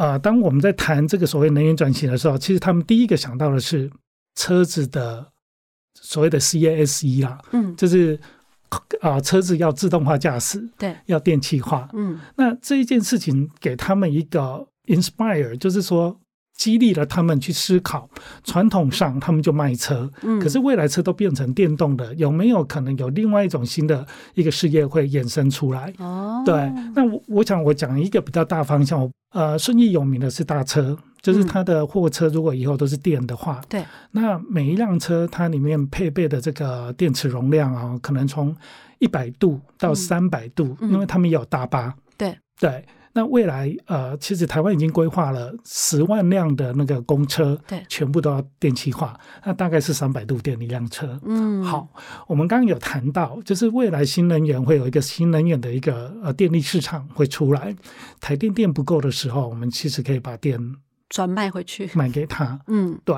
[0.00, 3.90] 呃，当我们在谈这个所谓能源转型的时候，其实他们第一个想到的是
[4.34, 5.30] 车子的
[5.92, 8.18] 所谓的 CASE 啦，嗯就是
[9.02, 11.86] 啊、呃车子要自动化驾驶，对要电气化。
[11.92, 16.18] 嗯那这一件事情给他们一个 inspire，就是说
[16.60, 18.06] 激励了他们去思考。
[18.44, 25.90] 传统上他们就卖车，嗯，可是未来车都变成电动的，有没有可能有另外一种新的一个事业会衍生出来？
[25.96, 26.42] 哦。
[26.44, 26.54] 对，
[26.94, 38.54] 那我我想我讲一个比较大方向，呃，顺义有名的是大车，就是它的货车如果以后都是电的话，对，那每一辆车它里面配备的这个电池容量啊，可能从
[38.98, 39.96] 一百度到嗯。
[39.96, 40.92] 三百度，嗯。
[40.92, 42.36] 因为他们有大巴，对。
[42.58, 42.84] 对。
[43.12, 47.84] 那未来呃，其实台湾已经规划了十万辆的那个公车，对。
[47.88, 51.18] 全部都要电气化，那大概是三百度电一辆车。
[51.24, 51.62] 嗯。
[51.64, 51.88] 好，
[52.26, 57.74] 我们刚刚有谈到，就是未来新能源会有一个新能源的一个呃电力市场会出来，
[58.20, 60.76] 台电电不够的时候，我们其实可以把电
[61.08, 62.60] 转卖回去，卖给他。
[62.68, 62.98] 嗯。
[63.04, 63.16] 对，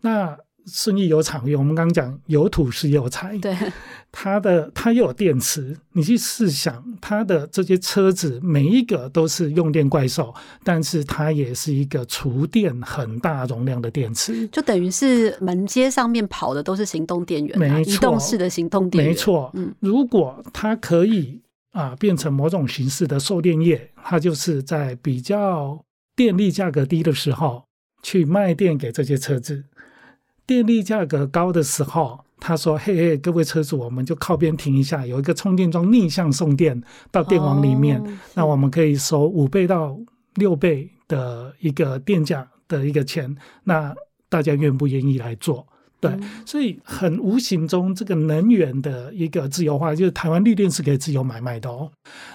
[0.00, 3.54] 那顺义有场域，我们刚刚讲有土是有财，对
[4.10, 14.46] 它的它又有电池，你去试想，它的这些车子每一个都是用电怪兽，但是它也是一个储电很大容量的电池。
[14.48, 27.64] 就等于是门街上面跑的都是行动电源、啊，没错移动式的行动电源，没错，嗯如果它可以啊变成某种形式的售电业，它就是在比较电力价格低的时候
[28.02, 29.64] 去卖电给这些车子，
[30.46, 32.24] 电力价格高的时候。
[32.46, 36.78] 他说：“嘿嘿，各位车主，我们就靠边停一下，有一个充电桩逆向送电
[37.10, 39.98] 到电网里面，哦那我们可以收五倍到
[40.34, 43.94] 六倍的一个电价的一个钱，那
[44.28, 45.66] 大家愿不愿意来做？
[46.08, 51.90] 对，嗯所以很无形中，这个能源的一个自由化，就是台湾绿电是可以自由买卖的哦。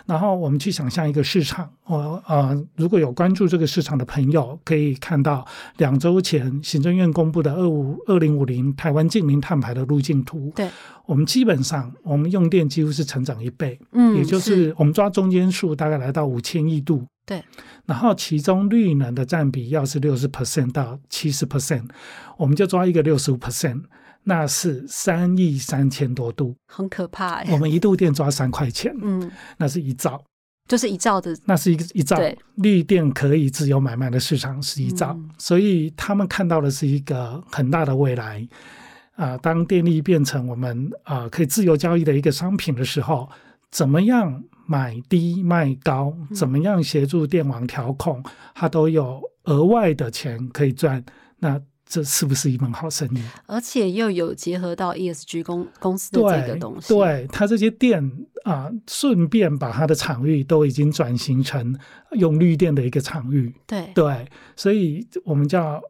[0.05, 5.45] 然后我们去想象一个市场，我呃，如果有关注这个市场的朋友，可以看到
[5.77, 10.51] 两周前行政院公布的二五二零五零台湾近零碳排的路径图。
[10.55, 10.69] 对，
[11.05, 17.05] 我们基本上我们用电几乎是成长一倍，嗯，也就是我们抓中间数大概来到五千亿度。
[17.29, 17.43] 对，
[17.85, 21.87] 然后其中绿能的占比要是六十 percent 到七十 percent，
[22.39, 23.83] 我们就抓一个六十五 percent，
[24.23, 26.55] 那是三亿三千多度。
[26.65, 30.19] 很可怕哎、我们一度电抓三块钱，嗯，那是一兆，
[30.67, 32.17] 就是一兆的，那是一个一兆。
[32.17, 32.35] 对。
[32.55, 35.29] 绿电可以自由买卖的市场是一兆，嗯。
[35.37, 38.47] 所以他们看到的是一个很大的未来。
[39.15, 43.29] 啊、当电力变成我们啊、可以自由交易的一个商品的时候，
[43.71, 51.03] 怎么样买低卖高，嗯怎么样协助电网调控，它都有额外的钱可以赚。
[51.39, 53.23] 那这是不是一门好生意？
[53.47, 58.11] 而且又有结合到 ESG 公公司的这个对东西，，对，它这些店
[58.43, 61.75] 啊，顺便把它的场域都已经转型成
[62.11, 63.55] 用绿电的一个场域。
[63.65, 65.81] 对，对，所以我们叫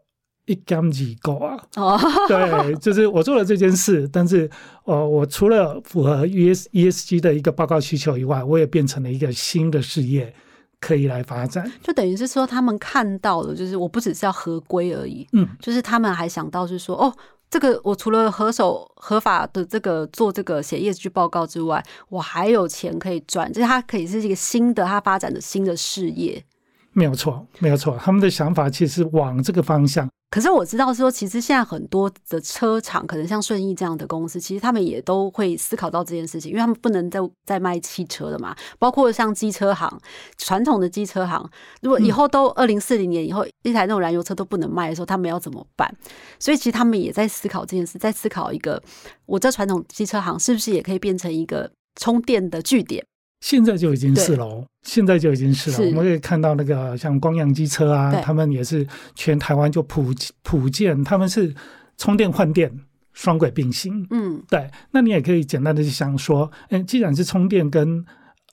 [0.49, 1.55] 一竿子够啊。
[1.75, 4.49] 哦，对，就是我做了这件事，但是
[4.83, 10.33] 呃，我除了符合 ES ESG 的一个报告需求以外，我也变成了一个新的事业，
[10.81, 11.71] 可以来发展。
[11.83, 17.13] 就等于是说，他们看到了，就是我不只是要合规而已，嗯，就是他们还想到是说，哦，
[17.49, 26.43] 这个我除了合手合法的这个做这个写业绩报告之外，我还有钱可以赚，就是它可以是一个新的，它发展的新的事业。
[26.91, 30.09] 没有错，没有错，他们的想法其实往这个方向。
[30.29, 38.55] 可是我知道说，其实现在很多的车厂，可能像顺义这样的公司，其实他们也都会思考到这件事情，因为他们不能再再卖汽车了嘛。
[38.77, 39.99] 包括像机车行，
[40.37, 41.49] 传统的机车行，
[41.81, 45.91] 如果以后都二零四零年以后，一台那种燃油车都不能卖的时候，他们要怎么办？
[46.37, 48.79] 所以其实他们也在思考这件事，在思考一个，
[49.25, 53.03] 我这传统机车行是不是也可以变成一个充电的据点？
[53.39, 55.89] 现在就已经是了，现在就已经是了。
[55.89, 61.53] 我们可以看到那个像光阳机车啊，他们也是全台湾就普普建，他们是
[61.97, 62.71] 充电换电
[63.13, 64.05] 双轨并行。
[64.09, 64.69] 嗯，对。
[64.91, 68.05] 那你也可以简单的去想说，嗯，既然是充电跟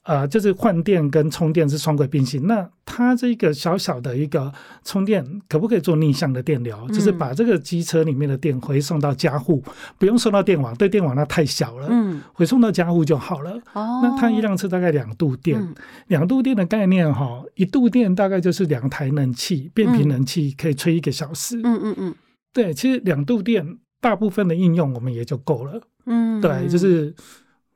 [0.07, 2.47] 呃，就是换电跟充电是双轨并行。
[2.47, 4.49] 那它这个小小的一个
[4.85, 6.87] 充电，可不可以做逆向的电流？
[6.87, 9.61] 就是把这个机车里面的电回送到家户，
[9.97, 11.89] 不用送到电网，对电网那太小了。
[11.91, 13.51] 嗯，回送到家户就好了。
[13.73, 15.75] 哦，那它一辆车大概两度电，
[16.07, 21.59] 两度电的概念哈，一度电大概就是两台冷气，变频冷气可以吹一个小时。
[21.65, 22.15] 嗯嗯嗯，
[22.53, 25.81] 对，其实两度电大部分的应用我们也就够了。
[26.05, 27.13] 嗯，对，就是。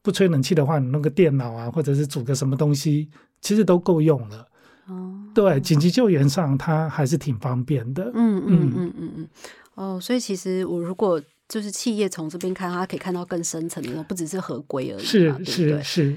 [0.03, 3.09] 不吹冷气的话，你弄个电脑啊，或者是煮个什么东西，
[3.39, 4.47] 其实都够用了。
[4.87, 8.11] 哦，对，紧急救援上它还是挺方便的。
[8.15, 9.29] 嗯嗯嗯嗯嗯。
[9.75, 15.03] 哦，所以其实我如果就是企业从这边看，它可以看到更深层的，不只是合规而已。
[15.03, 16.15] 是是是。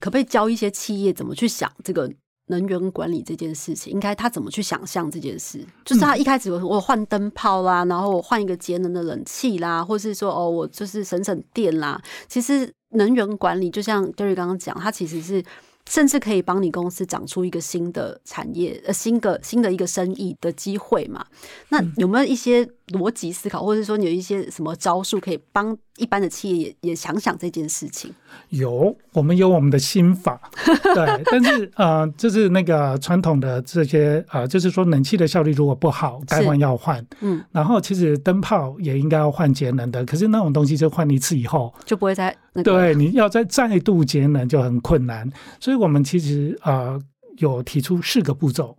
[0.00, 2.10] 可不可以教一些企业怎么去想这个
[2.46, 3.92] 能源管理这件事情？
[3.92, 5.64] 应该他怎么去想象这件事？
[5.84, 12.00] 就是他一开始我换灯泡啦，然后我换一个节能的冷气啦，或是说哦，我就是省省电啦。
[12.28, 12.72] 其实。
[12.96, 15.42] 能源管理就像 Derry 刚刚讲，它其实是
[15.88, 21.24] 甚至可以帮你公司长出一个新的产业，呃，新的新的一个生意的机会嘛。
[21.68, 25.76] 那有没有一些逻辑思考，或者说你有一些什么招数可以帮？
[25.98, 28.12] 一般的企业也也想想这件事情，
[28.50, 30.38] 有我们有我们的心法，
[30.94, 45.26] 对，但是呃，就是那个传统的这些呃，就是说冷气的效率如果不好，该换要换，嗯，然后其实灯泡也应该要换节能的，可是那种东西就换一次以后就不会再对，你要再再度节能就很困难，
[45.58, 47.00] 所以我们其实呃
[47.38, 48.76] 有提出四个步骤。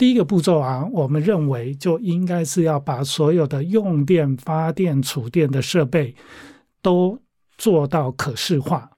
[0.00, 6.14] 第一个步骤啊，我们认为就应该是要把所有的用电、发电、储电的设备
[6.80, 7.18] 都
[7.58, 8.90] 做到可视化，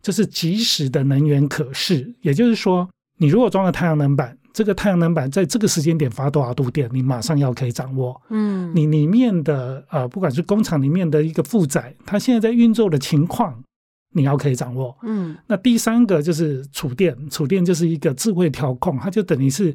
[0.00, 2.14] 就是及时的能源可视。
[2.22, 8.18] 也就是说，你如果装了太阳能板，这个太阳能板在这个时间点发多少度电，你马上要可以掌握。
[8.30, 13.62] 嗯，你里面的呃，不管是工厂里面的一个负载，它现在在运作的情况，
[14.14, 14.96] 你要可以掌握。
[15.02, 19.74] 嗯，那第三个就是储电，储电就是一个智慧调控，它就等于是。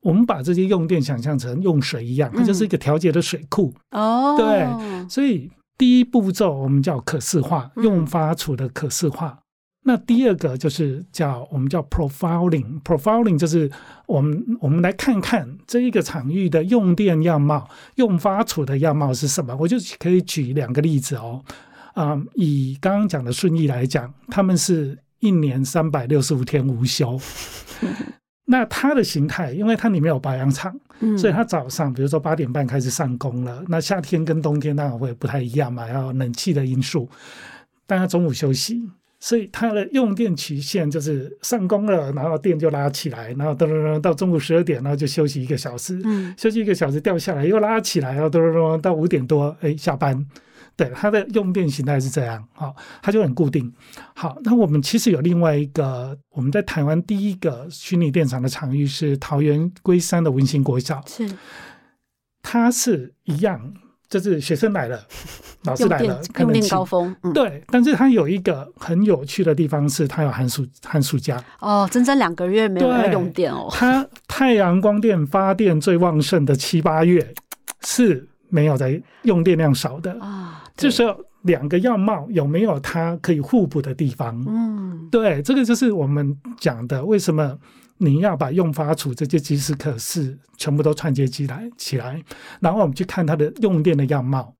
[0.00, 3.74] 我们把这些用电想象成用水一样，它就是一个调节的水库。
[3.90, 9.40] 哦，对，所以第一步骤我们叫可视化，用发储的可视化。
[9.84, 13.70] 那第二个就是叫我们叫 profiling，profiling 就是
[14.06, 19.56] 我们我们来看看这一个场域的用电样貌、用发储的样貌是什么。
[19.56, 21.42] 我就可以举两个例子哦。
[21.94, 27.18] 啊，以刚刚讲的顺义来讲，他们是一年三百六十五天无休。
[28.50, 30.74] 那它的形态，因为它里面有保养厂，
[31.18, 33.62] 所以它早上比如说八点半开始上工了。
[33.68, 37.06] 那夏天跟冬天当然会不太一样嘛，要冷气的因素。
[37.86, 38.82] 但它中午休息，
[39.20, 46.00] 所以它的用电曲线就是上工了，然后电就拉起来，然后噔噔噔到中午十二点，然后就休息一个小时，
[46.36, 50.26] 休息一个小时掉下来又拉起来，然后噔噔噔到五点多，哎下班。
[50.78, 53.70] 对它的用电形态是这样，好，它就很固定。
[54.14, 61.28] 好，那我们其实有另外一个，我们在台湾第一个虚拟电厂的场域是桃园龟山的文心国小，是，
[62.42, 63.74] 它是一样，
[64.08, 65.04] 就是学生来了，
[65.66, 77.34] 老师来了，用电高峰，对，但是它有一个很有趣的地方是，它有寒暑寒暑假，哦，整整两个月没有用电哦，它太阳光电发电最旺盛的七八月
[77.84, 80.12] 是没有在用电量少的。
[80.20, 80.54] 啊。
[80.78, 81.04] 就是
[81.42, 84.42] 两个样貌有没有它可以互补的地方？
[84.48, 87.58] 嗯，对，这个就是我们讲的，为什么
[87.98, 92.22] 你要把用发储这些即时可视全部都串接起来起来，
[92.60, 94.54] 然后我们去看它的用电的样貌，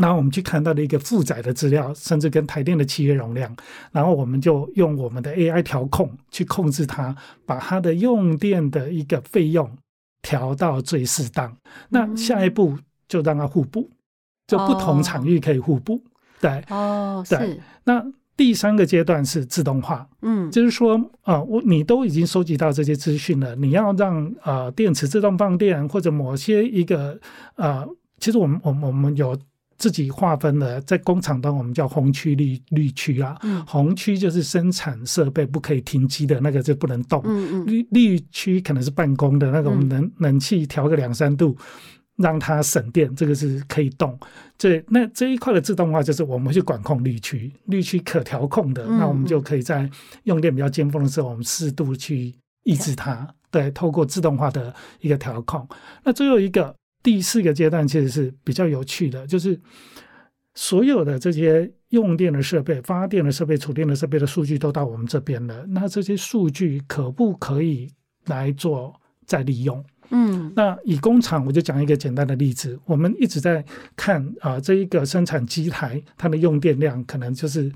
[0.00, 3.54] 然后我们去看它的一个负载的资料，甚至跟台电的契约容量，
[3.92, 9.70] 然后我们就用我们的 AI 调控去控制它，把它的用电的一个费用
[10.22, 11.56] 调到最适当。
[11.88, 13.88] 那下一步就让它互补。
[14.46, 16.02] 就不同场域可以互补，
[16.40, 17.58] 对，哦，对。
[17.84, 18.04] 那
[18.36, 27.18] 第三个阶段是自动化，嗯，就是说，啊，我你都已经收集到这些资讯了，你要让呃电池自动放电，或者某些一个
[27.56, 27.86] 呃，
[28.18, 29.38] 其实我们我们我们有
[29.78, 33.64] 自己划分的，在工厂当中我们叫红区绿绿区啊，嗯。
[33.66, 37.66] 红区就是生产设备不可以停机的那个就不能动，嗯嗯。
[37.66, 39.90] 绿绿区可能是办公的那个，我们嗯。
[39.90, 41.56] 冷冷气调个两三度，
[42.16, 44.18] 让它省电，这个是可以动。
[44.56, 49.90] 这那这一块的自动化就是我们去管控绿区，绿区可调控的，嗯那我们就可以在
[50.24, 53.28] 用电比较尖峰的时候，我们适度去抑制它。
[53.50, 55.66] 对，透过自动化的一个调控。
[56.02, 59.60] 那最后一个第四个阶段其实是比较有趣的，就是
[60.54, 65.64] 所有的这些用电的设备、发电的设备、储电的设备的数据都到我们这边了。
[65.68, 67.88] 那这些数据可不可以
[68.26, 69.84] 来做再利用？
[70.10, 70.52] 嗯。
[70.56, 73.64] 那以工厂，我就讲一个简单的例子，我们一直在
[73.96, 77.72] 看啊、这一个生产机台它的用电量，可能就是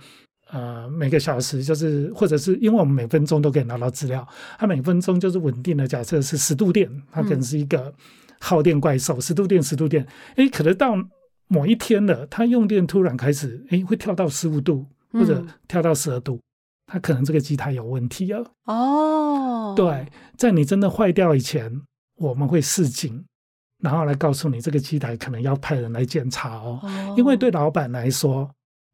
[0.50, 4.26] 呃每个小时就是，或者是因为我们每分钟都可以拿到资料，
[4.58, 7.92] 它每分钟就是稳定的，假设是十度电，它可能是一个
[8.40, 10.06] 耗电怪兽，十度电十度电，
[10.36, 10.94] 诶，可能到
[11.48, 16.40] 某一天了，它用电突然开始，诶，会跳到十五度或者嗯跳到十二度，
[16.86, 18.44] 它可能这个机台有问题了。
[18.66, 20.06] 哦，对，
[20.36, 21.80] 在你真的坏掉以前，
[22.18, 23.24] 我们会示警，
[23.82, 26.78] 然后来告诉你这个机台可能要派人来检查哦。
[26.82, 28.50] 哦，因为对老板来说，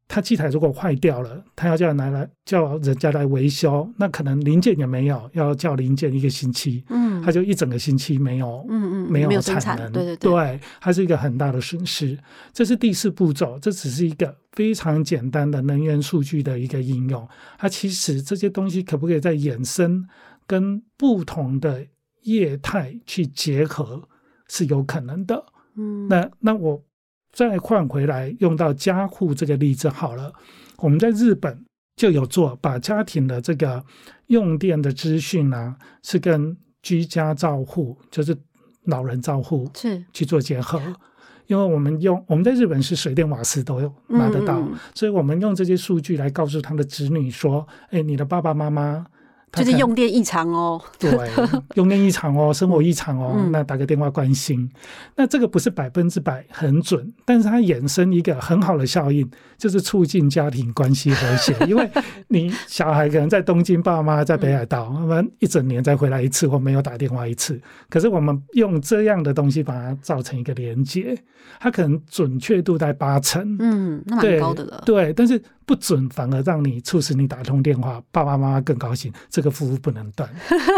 [0.07, 8.63] 他机台如果坏掉了，他要叫人来来叫人家来维修，那可能零件也没有，要叫零件一个星期，嗯，他就一整个星期没有。
[8.69, 12.17] 嗯嗯没有产，产能，对对对，对，它是一个很大的损失。
[12.53, 17.27] 这是第四步骤，这只是一个非常简单的能源数据的一个应用。
[17.57, 20.07] 它其实这些东西可不可以再衍生
[20.45, 21.85] 跟不同的
[22.25, 24.07] 业态去结合，
[24.47, 25.43] 是有可能的。
[25.75, 26.83] 嗯，那那我
[27.31, 30.31] 再换回来用到家户这个例子好了，
[30.77, 31.65] 我们在日本
[31.95, 33.83] 就有做，把家庭的这个
[34.27, 38.37] 用电的资讯啊，是跟居家照护，就是
[38.85, 40.03] 老人照护是。
[40.13, 40.81] 去做结合。
[41.47, 49.07] 因为我们用我们在日本是水电瓦斯都有拿得到，嗯嗯所以我们用这些数据来告诉他的子女说：“哎，你的爸爸妈妈他
[49.55, 51.11] 就是用电异常哦，对，
[51.75, 54.69] 用电异常哦，生活异常哦，嗯那打个电话关心。
[55.15, 61.55] 那这个不是百分之百很准，但是它衍生一个很好的效应，就是促进家庭关系和谐。
[61.67, 61.89] 因为
[62.27, 71.17] 你小孩可能在东京，爸妈在北海道，他们一整年再回来一次或没有打电话一次，可是我们用这样的东西把它造成一个连接，
[71.59, 73.55] 它可能准确度在八成。
[73.59, 80.29] 嗯，那蛮高的了，对，但是不准反而让你促使你打通电话，爸爸妈妈更高兴，这个服务不能断。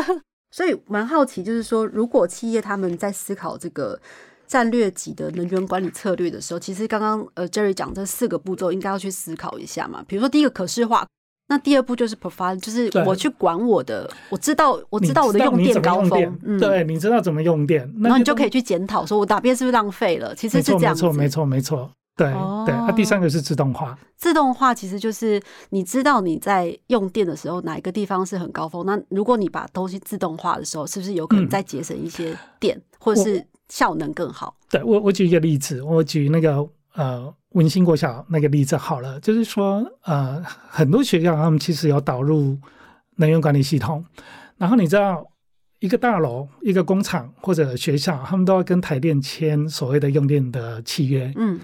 [0.51, 3.99] 所以蛮好奇，就是说，如果企业他们在思考这个
[4.47, 10.03] 战略级的能源管理策略的时候，其实刚刚呃 Jerry 讲这四个步骤，应该要去思考一下嘛。
[10.07, 11.05] 比如说第一个可视化，
[11.49, 21.03] 那第二步就是 profile，就是我去管我的，我知道我知道我的用电高峰嗯，对，你知道怎么用电，以，然后你就可以去检讨，说我哪边是不是浪费了，其实，是这样子。
[21.07, 22.63] 没错，没错，没错，对哦。
[22.65, 22.75] 对。
[22.75, 31.49] 那第三个是自动化，自动化其实就是你知道你在用电的时候哪一个地方是很高峰，那如果你把东西自动化的时候，是不是有可能嗯。
[31.49, 34.57] 再节省一些电，或者是效能更好？
[34.69, 42.57] 对我，我举一个例子，我举那个呃文心国小那个例子好了，就是说呃很多学校他们其实有导入
[43.15, 44.03] 能源管理系统，
[44.57, 45.25] 然后你知道
[45.79, 51.59] 一个大楼、一个工厂或者学校，他们都要跟台电签所谓的用电的契约，嗯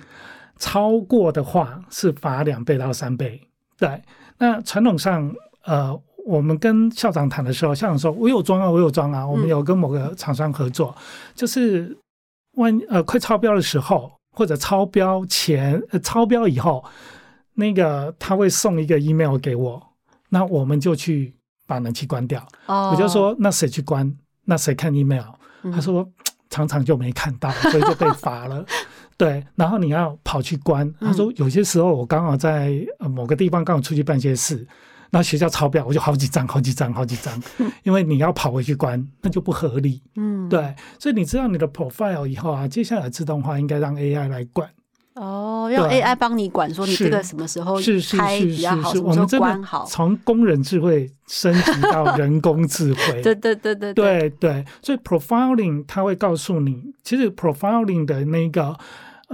[0.58, 3.42] 超过的话是罚两倍到三倍。
[3.78, 4.02] 对，
[4.38, 5.34] 那传统上，
[5.66, 10.96] 呃，我们跟校长谈的时候，校长说：“我有装啊，我有装啊。”我们有跟某个厂商合作，
[11.36, 11.98] 就是
[12.54, 16.84] 万呃快超标的时候，或者超标前、呃、超标以后，
[17.56, 19.82] 那个他会送一个 email 给我，
[20.30, 21.36] 那我们就去
[21.68, 22.46] 把冷气关掉。
[22.68, 24.16] 哦，我就说：“那谁去关？
[24.46, 25.26] 那谁看 email？”
[25.64, 26.08] 嗯他说
[26.50, 28.64] 常常就没看到，所以就被罚了。
[29.24, 30.86] 对，然后你要跑去关。
[31.00, 34.58] 嗯他说有些时候我刚好在呃某个地方刚好出去办些事，
[35.12, 37.42] 然后学校抄表，我就好几张、好几张、好几张，
[37.84, 40.02] 因为你要跑回去关，那就不合理。
[40.16, 44.70] 嗯，对，所以你知道你的 profile 以后啊，接下来自动化应该让 AI 来管。
[45.16, 49.86] 哦，让 AI 帮你管，说你是这个什么时候是是开是比较好，是是，什么时候我们关好。
[49.86, 53.22] 从工人智慧升级到人工智慧。
[53.22, 58.76] 对对对对对对，所以 profiling 它会告诉你，其实 profiling 的那个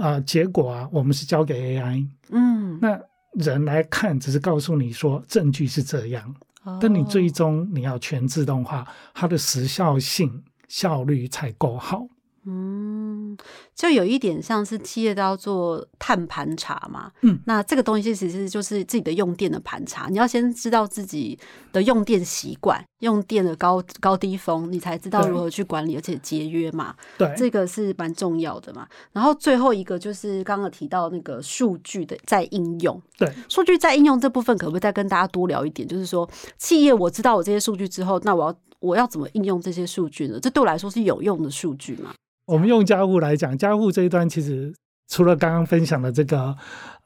[0.00, 2.98] 呃结果啊，我们是交给 AI，嗯，那
[3.34, 6.34] 人来看只是告诉你说证据是这样，
[6.80, 12.06] 但你哦最终你要全自动化，它的时效性、效率才够好。
[12.50, 13.36] 嗯嗯，
[13.74, 17.10] 就有一点像是企业都要做碳盘查嘛。
[17.22, 21.38] 嗯，那这个东西其实就是自己的用电的盘查，你要先知道自己
[21.72, 26.94] 的用电习惯、用电的高高低峰，你才知道如何去管理，而且节约嘛。
[27.16, 28.86] 对，这个是蛮重要的嘛。
[29.12, 33.00] 然后最后一个就是刚刚提到那个数据的再应用。
[33.18, 35.86] 对，数据再应用这部分，可不可以再跟大家多聊一点？
[35.86, 36.28] 就是说，
[36.58, 40.38] 企业我知道我这些数据之后，那我要我要怎么应用这些数据呢？
[40.40, 42.14] 这对我来说是有用的数据嘛？
[42.50, 44.74] 我们用家务来讲，家务这一端其实
[45.06, 46.56] 除了刚刚分享的这个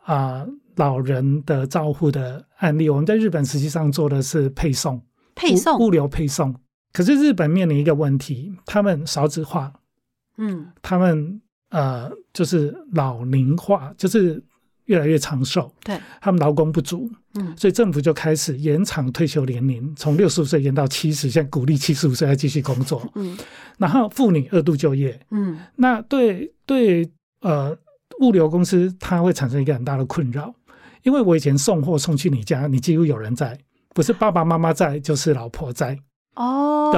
[0.04, 5.02] 啊、老人的照护的案例，我们在日本实际上做的是配送，
[5.34, 6.54] 配送物物流配送。
[6.94, 9.70] 可是日本面临一个问题，他们少子化，
[10.38, 14.42] 嗯他们呃就是老龄化，就是
[14.86, 17.54] 越来越长寿，对，他们劳工不足，嗯。
[17.56, 23.36] 所以政府就开始延长退休年龄，从六十五岁延到七十，现在鼓励七十五岁要继续工作，嗯。
[23.78, 25.58] 然后妇女二度就业，嗯。
[25.76, 27.10] 那对对
[27.40, 27.76] 呃
[28.20, 30.54] 物流公司它会产生一个很大的困扰，
[31.02, 33.58] 因为我以前送货送去你家，你几乎有人在，
[33.94, 35.98] 不是爸爸妈妈在，就是老婆在。
[36.36, 36.90] 哦，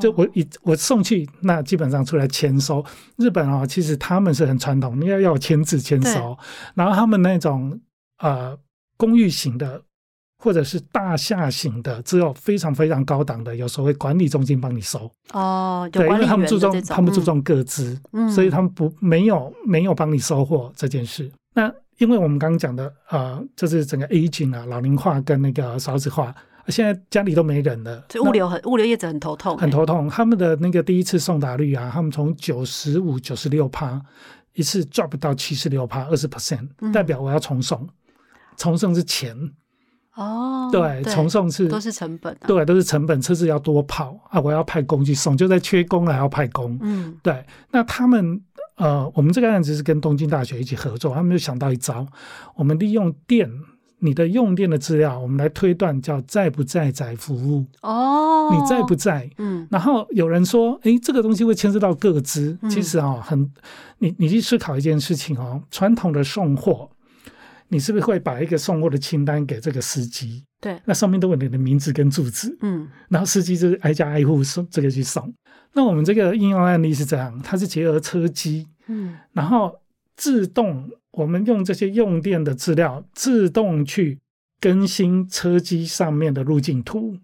[0.00, 2.84] 就我一我送去，那基本上出来签收。
[3.16, 6.36] 日本啊、其实他们是很传统，你要要签字签收，
[6.74, 7.78] 然后他们那种
[8.18, 8.56] 呃
[8.96, 9.82] 公寓型的
[10.42, 15.10] 或者是大厦型的，只有非常非常高档的，有所谓管理中心帮你收。
[15.32, 21.30] 哦，对，因为他们注重他们注重各资，嗯，所以他们不没有没有帮你收货这件事。
[21.54, 26.32] 那因为我们刚刚讲的呃，就是整个 aging 啊，老龄化跟那个少子化，
[26.68, 30.08] 现在家里都没人了，物流很物流业者很头痛，很头痛。
[30.08, 34.00] 他们的那个第一次送达率啊，他们从九十五、九十六趴，
[34.52, 37.88] 一次 drop 到七十六趴，二十 percent，嗯代表我要重送。
[38.56, 39.34] 重送是钱，
[40.14, 46.78] 哦，对，重送是都是成本啊，对，都是成本，车子要多跑啊，我要派工去送，就在缺工了还要派工。
[46.82, 48.40] 嗯对，那他们
[48.76, 52.06] 呃，我们这个案子是跟东京大学一起合作，他们就想到一招，
[52.56, 53.50] 我们利用电。
[54.00, 59.28] 你的用电的资料，我们来推断叫在不在载服务，哦，你在不在？
[59.38, 62.56] 嗯然后有人说，诶，这个东西会牵涉到个资。
[62.62, 63.50] 嗯其实啊、很，
[63.98, 66.88] 你你去思考一件事情哦，传统的送货，
[67.68, 70.44] 你是不是会把一个送货的清单给这个司机？
[70.60, 75.32] 对，那上面都有你的名字跟住址，嗯然后司机就是挨家挨户送这个去送。
[75.74, 79.74] 那我们这个应用案例是这样，它是结合车机，嗯然后
[80.18, 84.18] 自动我们用这些用电的资料，自动去
[84.60, 87.16] 更新车机上面的路径图。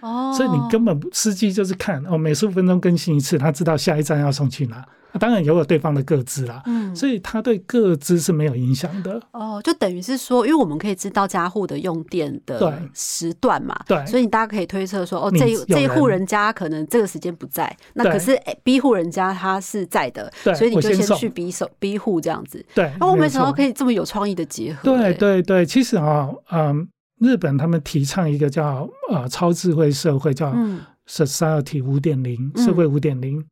[0.00, 4.86] 哦，所以你根本不司机就是看哦，每十五分钟更新一次，他知道下一站要送去哪。
[5.12, 9.20] 啊当然也有对方的个资啦，嗯所以他对个资是没有影响的。
[9.32, 22.62] 哦，就等于是说，因为我们可以知道家户的用电的时段嘛，对所以你大家可以推测说，哦，你这一这一户人人家可能这个时间不在，那可是诶 B 户人家他是在的，对所以你就先去 B 手 B 户这样子。
[22.74, 24.80] 对，哦，我没有错没想到可以这么有创意的结合。
[24.84, 26.86] 对诶，对对，其实啊、嗯，
[27.20, 33.42] 日本他们提倡一个叫呃超智慧社会，叫嗯 society 五点零，嗯社会五点零，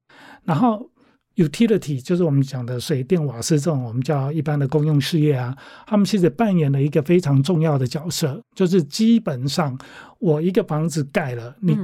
[0.45, 0.91] 然后。
[1.39, 9.79] Utility 就是我们讲的水电瓦斯这种我们叫一般的公用事业啊，他们其实扮演了一个非常重要的角色，就是基本上
[10.19, 11.77] 我一个房子盖了，你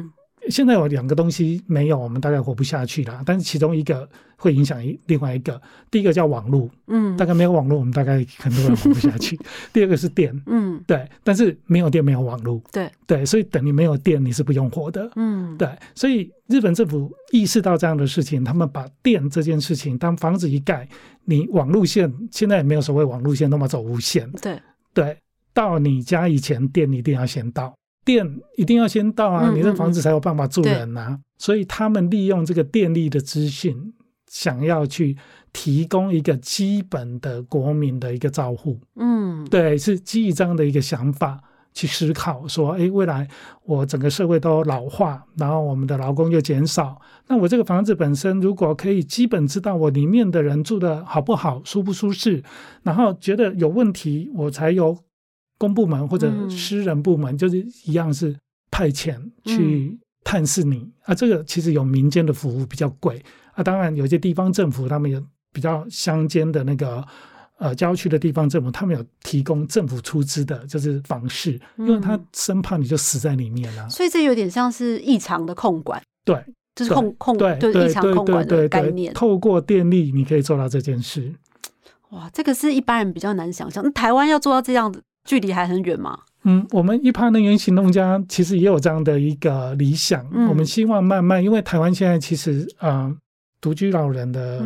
[0.48, 3.22] 现在有两个东西没有，我们大概活不下去了。
[3.24, 9.38] 但是其中一个会影响一另外一个，第一个叫网络，嗯大概没有网络，我们大概很多人活不下去。
[9.72, 15.10] 第二个是电，嗯，对，但是没有电没有网络，对，对，所以等你没有电，你是不用活的。
[15.16, 20.88] 嗯对，所以日本政府意识到这样的事情，他们把电这件事情，当房子一盖，
[21.24, 24.60] 你网路线现在也没有所谓网路线，那么走无线，对，
[24.92, 25.16] 对，
[25.52, 27.74] 到你家以前电一定要先到，
[28.04, 31.18] 电一定要先到啊，嗯你这房子才有办法住对人啊。
[31.38, 33.92] 所以他们利用这个电力的资讯，
[34.30, 35.16] 想要去
[35.52, 38.80] 提供一个基本的国民的一个照护。
[38.96, 41.40] 嗯对，是基于这样的一个想法
[41.72, 43.28] 去思考，说，哎，未来
[43.64, 52.42] 我整个社会都老化，然后我们的劳工又减少，那我这个房子本身如果可以基本知道我里面的人住的好不好、舒不舒适，
[52.84, 54.96] 然后觉得有问题，我才由
[55.58, 58.36] 公部门或者嗯私人部门，就是一样是
[58.70, 61.14] 派遣去探视你、啊。
[61.14, 67.04] 这个其实有民间的服务比较贵啊，当然有些地方政府他们有比较乡间的那个。
[67.56, 76.36] 呃，郊区的地方政府，他们有提供政府出资的，就是房事，因为他嗯生怕你就死在里面了、所以这有点像是异常的控管，对
[76.74, 79.14] 就是控控对就是异常对对对控管的概念。
[79.14, 81.32] 透过电力你可以做到这件事。
[82.10, 83.84] 哇，这个是一般人比较难想象。
[83.84, 86.18] 那台湾要做到这样的距离还很远吗？
[86.44, 93.10] 嗯，我们一趴能源行动家其实也有这样的一个理想，嗯我们希望慢慢，因为台湾现在其实呃
[93.62, 94.62] 独居老人的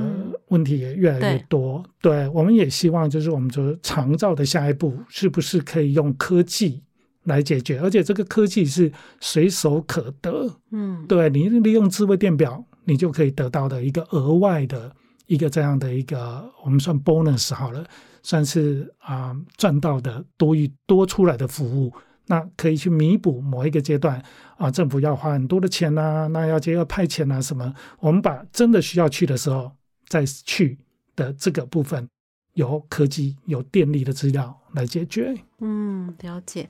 [0.49, 1.85] 问题也越来越多。
[2.03, 6.83] 对，我们也希望就是我们说长照的下一步是不是可以用科技
[7.23, 8.91] 来解决，而且这个科技是
[9.21, 10.51] 随手可得。
[10.73, 14.91] 嗯，对你利用智慧电表，你就可以得到的一个额外的
[15.29, 17.85] 一个这样的一个我们算 bonus 好了。
[18.29, 21.91] 算是啊赚到的多余多出来的服务，
[22.27, 24.23] 那可以去弥补某一个阶段
[24.59, 29.73] 啊政府要花很多的钱呐，那要接要派遣啊什么，我们把真的需要去的时候
[30.09, 30.77] 再去
[31.17, 32.07] 的这个部分，
[32.53, 35.35] 有科技有电力的资料来解决。
[35.61, 36.69] 嗯，了解。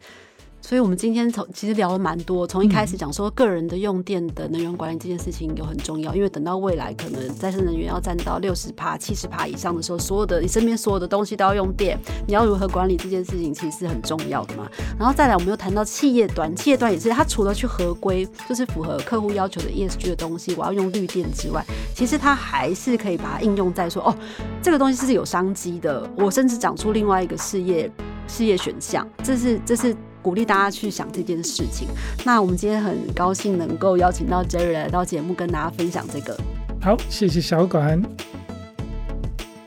[0.61, 2.46] 所以，我们今天从其实聊了蛮多。
[2.46, 14.68] 从一开始讲说，个人的用电的能源管理这件事情有很重要，因为等到未来可能再生能源要占到六十帕、七十帕以上的时候，所有的你身边所有的东西都要用电，你要如何管理这件事情，其实是很重要的嘛。
[14.98, 24.14] 然后再来，我们又谈到企业端，企业端也是它除了去合规，就是符合客户要求的 ESG 的东西，我要用绿电之外，其实它还是可以把它应用在说，哦，
[24.61, 27.90] 这个东西是有商机的，我甚至讲出另外一个事业
[28.26, 29.96] 事业选项，这是这是。
[30.29, 31.89] 鼓励大家去想这件事情。
[32.22, 36.37] 那我们今天很高兴能够邀请到 Jerry 来到节目，跟大家分享这个。
[36.83, 38.03] 好，谢谢小管。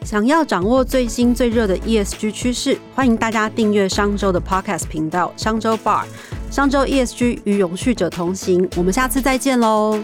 [0.05, 6.03] 想要掌握最新最热的 ESG 趋势，欢迎大家订阅商周的 Podcast 频道——商周 Bar。
[6.51, 8.69] 商周 ESG 与永续者同行。
[8.77, 9.99] 我们下次再见喽。